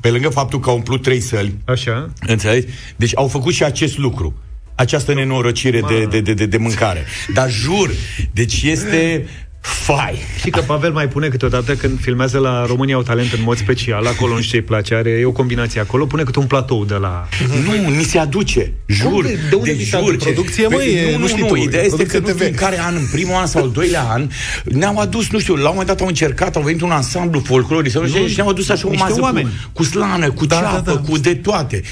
[0.00, 2.10] pe lângă faptul că au umplut trei săli, Așa.
[2.26, 2.66] Înțelegi?
[2.96, 4.34] Deci au făcut și acest lucru.
[4.80, 7.04] Această nenorocire de, de, de, de, de mâncare.
[7.34, 7.90] Dar jur,
[8.32, 9.26] deci este
[9.60, 10.18] fai.
[10.40, 14.06] Și că Pavel mai pune câteodată când filmează la România au talent în mod special,
[14.06, 16.84] acolo nu știu ce îi place, are e o combinație acolo, pune câte un platou
[16.84, 17.28] de la...
[17.64, 18.72] Nu, ni se aduce.
[18.86, 19.12] Jur.
[19.12, 20.08] Unde- de unde deci vi se jur.
[20.08, 20.24] aduce?
[20.30, 22.32] Producție, mă, Păi, e- nu, nu nu, știi nu, tu, ideea este că producție nu
[22.32, 22.36] TV.
[22.40, 24.28] știu în care an, în primul an sau al doilea an,
[24.64, 27.92] ne-au adus, nu știu, la un moment dat au încercat, au venit un ansamblu folcloric
[27.92, 29.46] sau nu știu, și ne-au adus așa o niște masă oameni.
[29.48, 30.98] cu, cu slană, cu Da, ceapă, da, da.
[30.98, 31.82] cu de toate.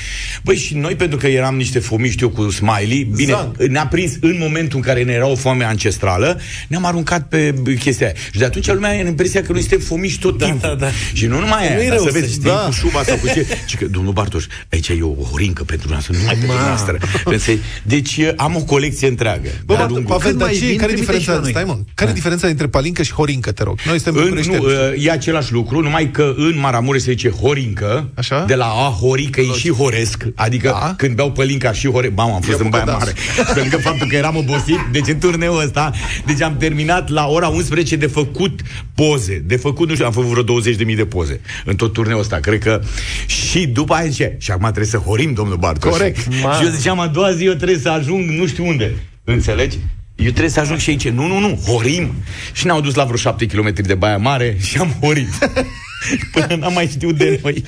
[0.45, 3.57] Băi, și noi, pentru că eram niște fomiști eu cu smiley, bine, Zang.
[3.69, 8.06] ne-a prins în momentul în care ne era o foame ancestrală, ne-am aruncat pe chestia
[8.06, 8.14] aia.
[8.32, 10.59] Și de atunci lumea are impresia că noi suntem fomiști tot timpul.
[10.68, 10.86] da, da.
[11.12, 12.40] Și nu numai aia, Nu e dar rău să să vezi, știi.
[12.40, 12.64] știi, Da.
[12.66, 13.46] cu șuba sau cu ce.
[13.66, 16.98] Și că, domnul Bartoș, aici e o horincă pentru noastră, numai pentru noastră.
[17.24, 17.62] Înțelegi?
[17.82, 19.48] Deci eh, am o colecție întreagă.
[19.64, 21.32] Bă, de-a Bă, lungul- Pavel, Când dar mai ce, vin, care e trimite și diferența?
[21.32, 21.50] la noi.
[21.50, 21.92] Stai, mă.
[21.94, 23.78] Care e diferența dintre palincă și horincă, te rog?
[23.86, 24.62] Noi suntem În, bucureșteni.
[24.62, 28.44] nu, uh, e același lucru, numai că în Maramureș se zice horincă, Așa?
[28.46, 30.94] de la a horică e și horesc, adică Da.
[30.96, 33.12] când beau pălinca și hore, mamă, am fost I-am în Baia bucat Mare.
[33.34, 35.90] Și pe lângă faptul că eram obosit, deci în turneul ăsta,
[36.26, 38.61] deci am terminat la ora la 11 de făcut
[38.94, 42.36] poze, de făcut, nu știu, am făcut vreo 20.000 de poze în tot turneul ăsta,
[42.36, 42.80] cred că.
[43.26, 45.90] Și după aia zice, și acum trebuie să horim, domnul Bartos.
[45.90, 46.18] Corect.
[46.32, 48.94] Și eu ziceam, a doua zi eu trebuie să ajung nu știu unde.
[49.24, 49.78] Înțelegi?
[50.16, 51.09] Eu trebuie să ajung și aici.
[51.09, 52.14] Nu, nu, nu, horim.
[52.53, 55.28] Și ne-au dus la vreo 7 km de Baia Mare și am horit.
[56.32, 57.64] Până n-am mai știut de noi.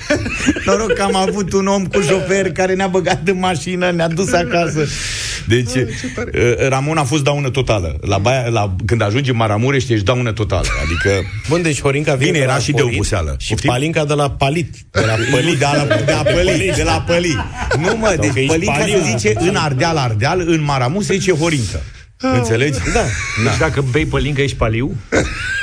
[0.65, 4.31] Noroc că am avut un om cu șofer care ne-a băgat în mașină, ne-a dus
[4.33, 4.85] acasă.
[5.47, 5.87] Deci, uh,
[6.69, 7.97] Ramon a fost daună totală.
[8.01, 10.67] La baia, la, când ajungi în Maramureș, ești daună totală.
[10.85, 11.23] Adică...
[11.49, 13.35] Bun, deci Horinca vine Bine, de era la și de Horit oboseală.
[13.39, 13.69] Și Poftim?
[13.69, 14.75] Palinca de la Palit.
[14.91, 17.35] De la Păli, de la, de la păli, de la păli.
[17.77, 18.97] Nu mă, Sau că deci ești pălinca paliu.
[18.97, 21.81] se zice în Ardeal, Ardeal, în Maramureș se zice Horincă.
[22.21, 22.79] Înțelegi?
[22.93, 23.03] Da.
[23.43, 24.95] Deci dacă bei pălincă, ești paliu?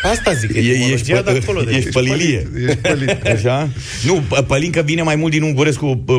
[0.03, 1.63] Asta zic, E, ești, etimologia de acolo.
[1.63, 1.77] deci.
[1.77, 2.49] ești pălilie.
[2.67, 3.27] Ești pălit.
[3.35, 3.69] Așa?
[4.05, 6.13] Nu, pă- pălincă vine mai mult din ungurescu, pă,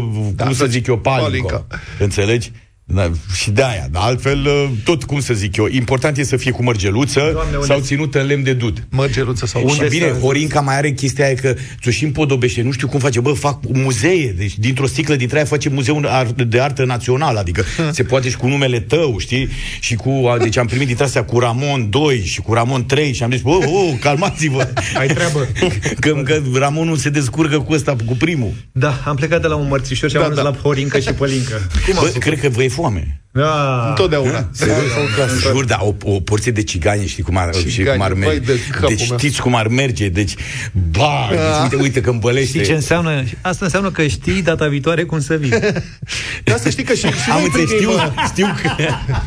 [0.43, 1.47] cum să zic eu, palinco.
[1.47, 1.67] palinca.
[1.99, 2.51] Înțelegi?
[2.93, 6.37] Da, și de aia, dar altfel, uh, tot cum să zic eu, important e să
[6.37, 8.87] fie cu mărgeluță Doamne, unde- sau ținută în lemn de dud.
[8.89, 12.87] Mărgeluță sau Și bine, Horinca mai are chestia aia că ți-o și împodobește, nu știu
[12.87, 16.85] cum face, bă, fac muzee, deci dintr-o sticlă dintre aia face muzeul ar- de artă
[16.85, 19.49] națională, adică se poate și cu numele tău, știi?
[19.79, 23.13] Și cu, a, deci am primit dintre astea cu Ramon 2 și cu Ramon 3
[23.13, 24.67] și am zis, oh, oh, calmați-vă.
[24.99, 25.47] Ai treabă.
[25.99, 28.51] că, că Ramonul se descurcă cu ăsta, cu primul.
[28.71, 30.49] Da, am plecat de la un mărțișor și am Da, ajuns da.
[30.49, 31.67] la horincă și pălincă.
[31.85, 32.21] Cum am Bă, făcut?
[32.21, 33.19] cred că vă e foame.
[33.31, 33.85] Da.
[33.89, 34.49] Întotdeauna.
[35.51, 38.19] Jur, da, o, o porție de cigani, știi cum ar, Cigani, știi cum ar vai
[38.19, 38.39] merge.
[38.53, 39.17] de capul Deci meu.
[39.17, 40.33] știți cum ar merge, deci,
[40.91, 42.47] ba, deci, uite, uite că îmbălește.
[42.47, 43.23] Știi ce înseamnă?
[43.41, 45.49] Asta înseamnă că știi data viitoare cum să vii.
[46.43, 48.69] Da, să știi că și, și Am noi înțeles, primim, știu, uh, știu că...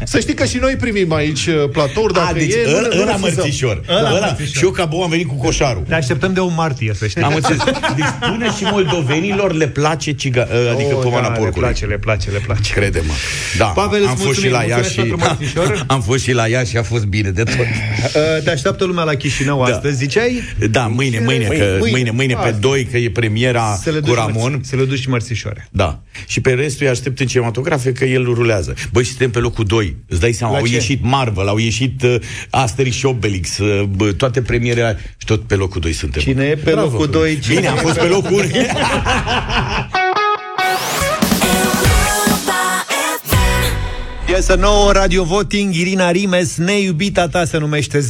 [0.04, 2.88] Să știi că și noi primim aici uh, platouri, dacă A, deci e, nu- ăla,
[2.94, 3.34] nu ăla refuzăm.
[3.36, 3.82] mărțișor.
[3.88, 4.56] Ăla Ăla, mărțișor.
[4.56, 5.82] și eu ca bou am venit cu coșarul.
[5.88, 7.22] Ne așteptăm de o martie, să știi.
[7.22, 7.62] Am înțeles.
[7.96, 10.42] Deci până și moldovenilor le place ciga,
[10.72, 11.60] adică Oh, pomana da, le porcului.
[11.68, 12.72] place, le place, le place.
[12.72, 13.12] Crede-mă.
[13.58, 15.84] Da, Pavel, am îți fost și mulțumim, la ea mulțumesc și pentru mărțișor.
[15.94, 17.54] am fost și la ea și a fost bine de tot.
[17.58, 19.74] Uh, Te așteaptă lumea la Chișinău Da.
[19.74, 20.42] astăzi, ziceai?
[20.70, 21.90] Da, mâine, mâine, Mâine, că, mâine.
[21.90, 22.50] mâine, mâine pe Asta.
[22.60, 24.50] 2, că e premiera Să le cu duci Ramon.
[24.52, 25.68] mărți- Să le duci mărțișoare.
[25.70, 26.00] Da.
[26.26, 28.74] Și pe restul îi aștept în cinematografe că el rulează.
[28.92, 29.96] Băi, suntem pe locul 2.
[30.08, 30.72] Îți dai seama, La au ce?
[30.74, 32.14] ieșit Marvel, au ieșit uh,
[32.50, 36.22] Asterix și Obelix, uh, bă, toate premierele și tot pe locul 2 suntem.
[36.22, 36.90] Cine e pe Bravo.
[36.90, 37.38] locul 2?
[37.48, 38.42] Bine, am fost pe locul 1.
[44.44, 48.02] Piesă nouă, Radio Voting, Irina Rimes, Neiubita ta se numește 0372069599.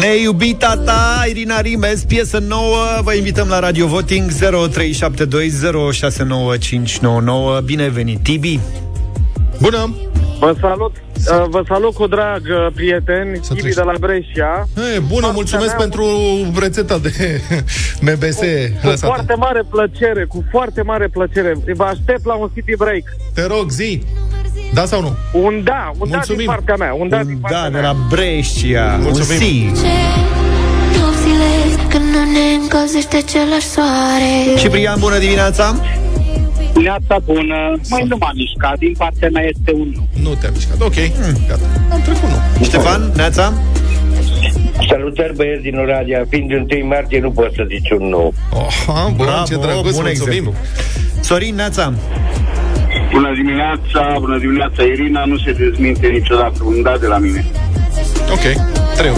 [0.00, 4.34] Neiubita ta, Irina Rimes, piesă nouă Vă invităm la Radio Voting 0372069599
[7.64, 8.60] Bine ai venit, Tibi
[9.60, 9.94] Bună!
[10.38, 14.68] Vă salut, uh, vă salut cu drag, uh, prieteni, Tibi de la Brescia.
[14.76, 16.06] E, bună, Partea mulțumesc mea, pentru
[16.58, 17.40] rețeta de
[18.14, 18.36] MBS
[18.80, 19.06] Cu lăsată.
[19.06, 21.56] foarte mare plăcere, cu foarte mare plăcere.
[21.74, 23.02] Vă aștept la un city break.
[23.34, 24.02] Te rog, zi.
[24.74, 25.16] Da sau nu?
[25.32, 26.38] Un da, un da Mulțumim.
[26.38, 26.92] din partea mea.
[26.92, 27.82] Un da din partea Da, de mea.
[27.90, 29.38] la Brescia Un Mulțumim.
[29.38, 29.70] si
[30.98, 31.50] Nopțile
[31.88, 35.74] când nu ne încălzește același soare Ciprian, bună dimineața
[36.82, 40.06] Neața bună, mai nu m-am mișcat, din partea mea este un nu.
[40.22, 40.80] Nu te-am mișcat.
[40.80, 40.94] Ok,
[41.48, 41.60] gata.
[41.92, 42.64] Am trecut nu.
[42.64, 43.52] Ștefan, Neața
[44.88, 48.32] Salutări băieți din Oradea, fiind 1 martie nu pot să zici un nu.
[48.52, 48.66] Oh,
[49.16, 50.06] bun, Bravo, ce drăguț, bun mulțumim.
[50.10, 50.54] exemplu.
[51.20, 51.92] Sorin, Neața
[53.12, 57.44] Bună dimineața, bună dimineața Irina, nu se dezminte niciodată un da de la mine.
[58.30, 58.44] Ok,
[58.96, 59.12] trei.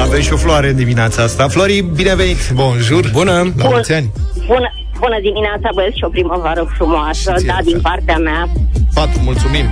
[0.00, 4.10] Avem și o floare în dimineața asta Flori, bine venit Bonjour Bună La mulți ani
[4.46, 7.80] Bună, bună dimineața, băieți, și o primăvară frumoasă, Și ție, da, la din fel.
[7.80, 8.48] partea mea.
[8.94, 9.66] Patru, mulțumim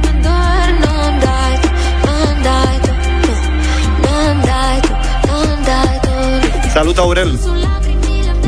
[6.73, 7.39] Salut, Aurel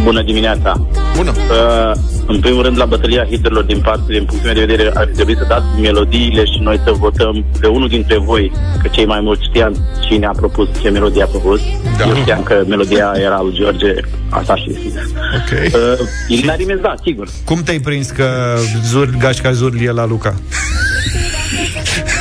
[0.02, 0.86] Bună dimineața.
[1.16, 4.90] Bună Uh, în primul rând, la bătălia hiturilor din parte, din punctul meu de vedere,
[4.94, 8.52] ar trebui să dați melodiile și noi să votăm pe unul dintre voi,
[8.82, 9.76] că cei mai mulți știam
[10.08, 11.60] cine a propus, ce melodie a propus.
[11.98, 12.06] Da.
[12.06, 13.94] Eu știam că melodia era lui George,
[14.28, 14.94] asta și fix.
[14.94, 17.28] Ok Uh, Irina Rimes, da, sigur.
[17.44, 18.56] Cum te-ai prins că
[18.86, 20.34] zur, Gașca Zurli e la Luca?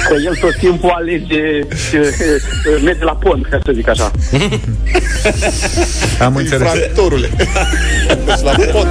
[0.10, 4.11] Că el tot timpul alege, uh, uh, merge la pont, ca să zic așa.
[6.26, 7.30] Am înțeles Infractorule
[8.26, 8.88] Deci la pot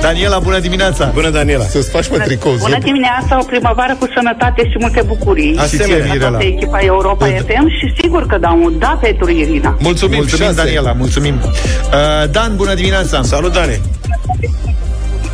[0.00, 2.60] Daniela, bună dimineața Bună, Daniela Să-ți faci pe tricou zi.
[2.60, 5.52] Bună dimineața, o primăvară cu sănătate și multe bucurii.
[5.52, 6.12] Și ție, Asemenea.
[6.12, 9.76] Mirela Toată echipa Europa FM și sigur că dau un da pentru Irina.
[9.80, 10.56] Mulțumim, Mulțumim, șase.
[10.56, 13.80] Daniela, mulțumim uh, Dan, bună dimineața Salut, Dani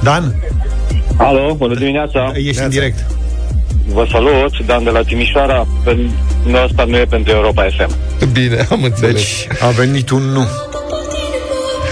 [0.02, 0.34] Dan,
[1.16, 2.32] Alo, bună dimineața.
[2.34, 3.04] ești în direct
[3.86, 5.66] Vă salut, Dan de la Timișoara.
[6.46, 7.94] Nu, asta nu e pentru Europa FM.
[8.32, 10.44] Bine, am înțeles Deci a venit un nu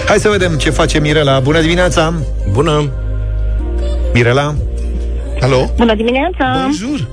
[0.07, 2.13] Hai să vedem ce face Mirela Bună dimineața
[2.51, 2.89] Bună
[4.13, 4.55] Mirela
[5.39, 5.71] Alo?
[5.77, 6.59] Bună dimineața!
[6.61, 7.07] Bonjour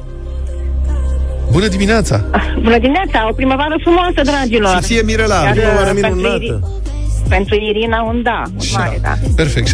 [1.50, 2.24] Bună dimineața
[2.62, 3.26] Bună dimineața!
[3.30, 4.74] O primăvară frumoasă, dragilor!
[4.76, 6.68] Și ție, Mirela Iar, Primăvară pentru, minunată.
[7.30, 9.14] Iri- pentru Irina un da, un mare da.
[9.36, 9.72] Perfect, 7-2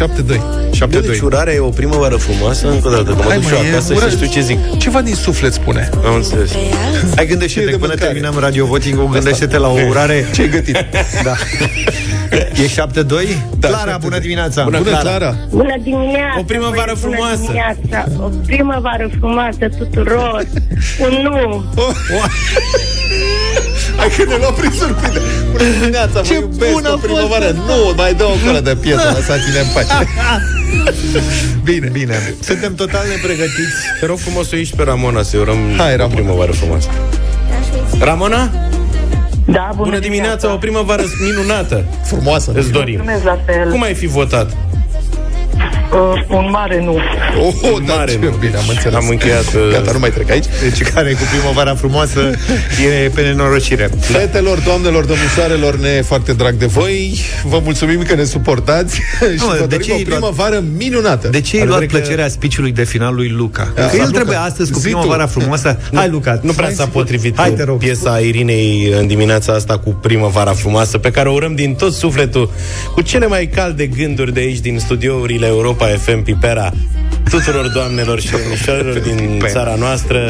[0.89, 3.53] Bă, deci urarea e o primăvară frumoasă Încă o dată, că mă Hai, duc și
[3.53, 4.09] mă, eu e acasă urare.
[4.09, 6.51] și știu ce zic Ceva din suflet spune Am înțeles
[7.15, 8.05] Hai gândește-te, de până mâncare.
[8.11, 10.85] terminăm radio voting gândește-te la o urare Ce-ai gătit?
[11.23, 11.33] Da
[12.53, 13.37] E 7-2?
[13.59, 14.01] Da, Clara, 7-2.
[14.01, 16.39] bună dimineața Bună, Clara Bună dimineața!
[16.39, 17.35] O primăvară băieți, frumoasă.
[17.45, 18.05] Bună dimineața!
[18.23, 20.43] O primăvară frumoasă tuturor!
[21.05, 21.63] Un nu!
[23.97, 27.05] Hai că ne luăm prin surprindere Bună dimineața, Ce vă iubesc bună a o fost,
[27.05, 27.49] primăvară.
[27.69, 29.93] Nu, mai dă o colă de piesă Lăsați-ne în pace.
[31.67, 32.15] Bine, bine.
[32.39, 33.77] Suntem total nepregătiți.
[33.99, 36.15] Te rog frumos să o ieși pe Ramona Să-i urăm Hai, o Ramona.
[36.15, 36.89] primăvară frumoasă.
[37.99, 38.49] Ramona?
[39.45, 41.83] Da, bună, Bună dimineața, o primăvară minunată.
[42.03, 42.95] Frumoasă Îți dorim.
[42.95, 43.71] Mulțumesc la fel.
[43.71, 44.57] Cum ai fi votat?
[45.93, 46.97] Uh, un mare nu.
[47.41, 48.29] Oh, da, Mare, ce nu.
[48.39, 51.75] bine, am înțeles Am încheiat, uh, Gata, nu mai trec aici Deci care cu primăvara
[51.75, 52.19] frumoasă
[53.05, 58.15] E pe nenorocire Fetelor, doamnelor, domnișoarelor, ne e foarte drag de voi Vă mulțumim că
[58.15, 58.95] ne suportați
[59.37, 61.67] Și mă, vă de dorim ce o ai luat- primăvară minunată De ce ai Ar
[61.67, 63.71] luat vrea că- plăcerea speech-ului de final lui Luca?
[63.75, 64.97] Da, Că el Luca, trebuie astăzi cu zi tu.
[64.97, 67.77] primăvara frumoasă Hai, Luca Nu prea s-a potrivit Hai, te rog.
[67.77, 72.51] piesa Irinei în dimineața asta cu primăvara frumoasă, pe care o urăm din tot sufletul,
[72.93, 76.71] cu cele mai calde gânduri de aici, din studiourile Europa FM Pipera,
[77.29, 80.29] tuturor doamnelor și domnișoarelor din țara noastră,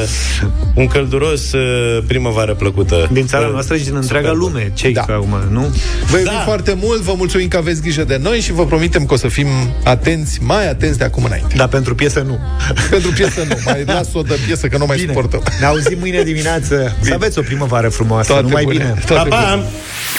[0.74, 3.08] un călduros uh, primăvară plăcută.
[3.12, 4.44] Din țara Uh, noastră și din întreaga superb.
[4.54, 5.04] lume Cei Da.
[5.08, 5.14] da.
[5.14, 5.76] acum, nu?
[6.10, 9.14] Vă iubim foarte mult, vă mulțumim că aveți grijă de noi Și vă promitem că
[9.14, 9.48] o să fim
[9.84, 12.40] atenți, mai atenți de acum înainte Dar pentru piesă nu
[12.90, 15.08] Pentru piesă nu, mai las-o de piesă că nu mai Bine.
[15.14, 18.78] suportăm Ne auzim mâine dimineață Să aveți o primăvară frumoasă Toate Numai bune.
[18.78, 19.50] bine Toate Pa, pa!
[19.56, 19.66] bune.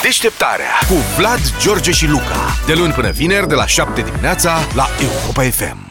[0.01, 4.87] Deșteptarea cu Vlad, George și Luca De luni până vineri de la 7 dimineața la
[5.19, 5.88] Europa FM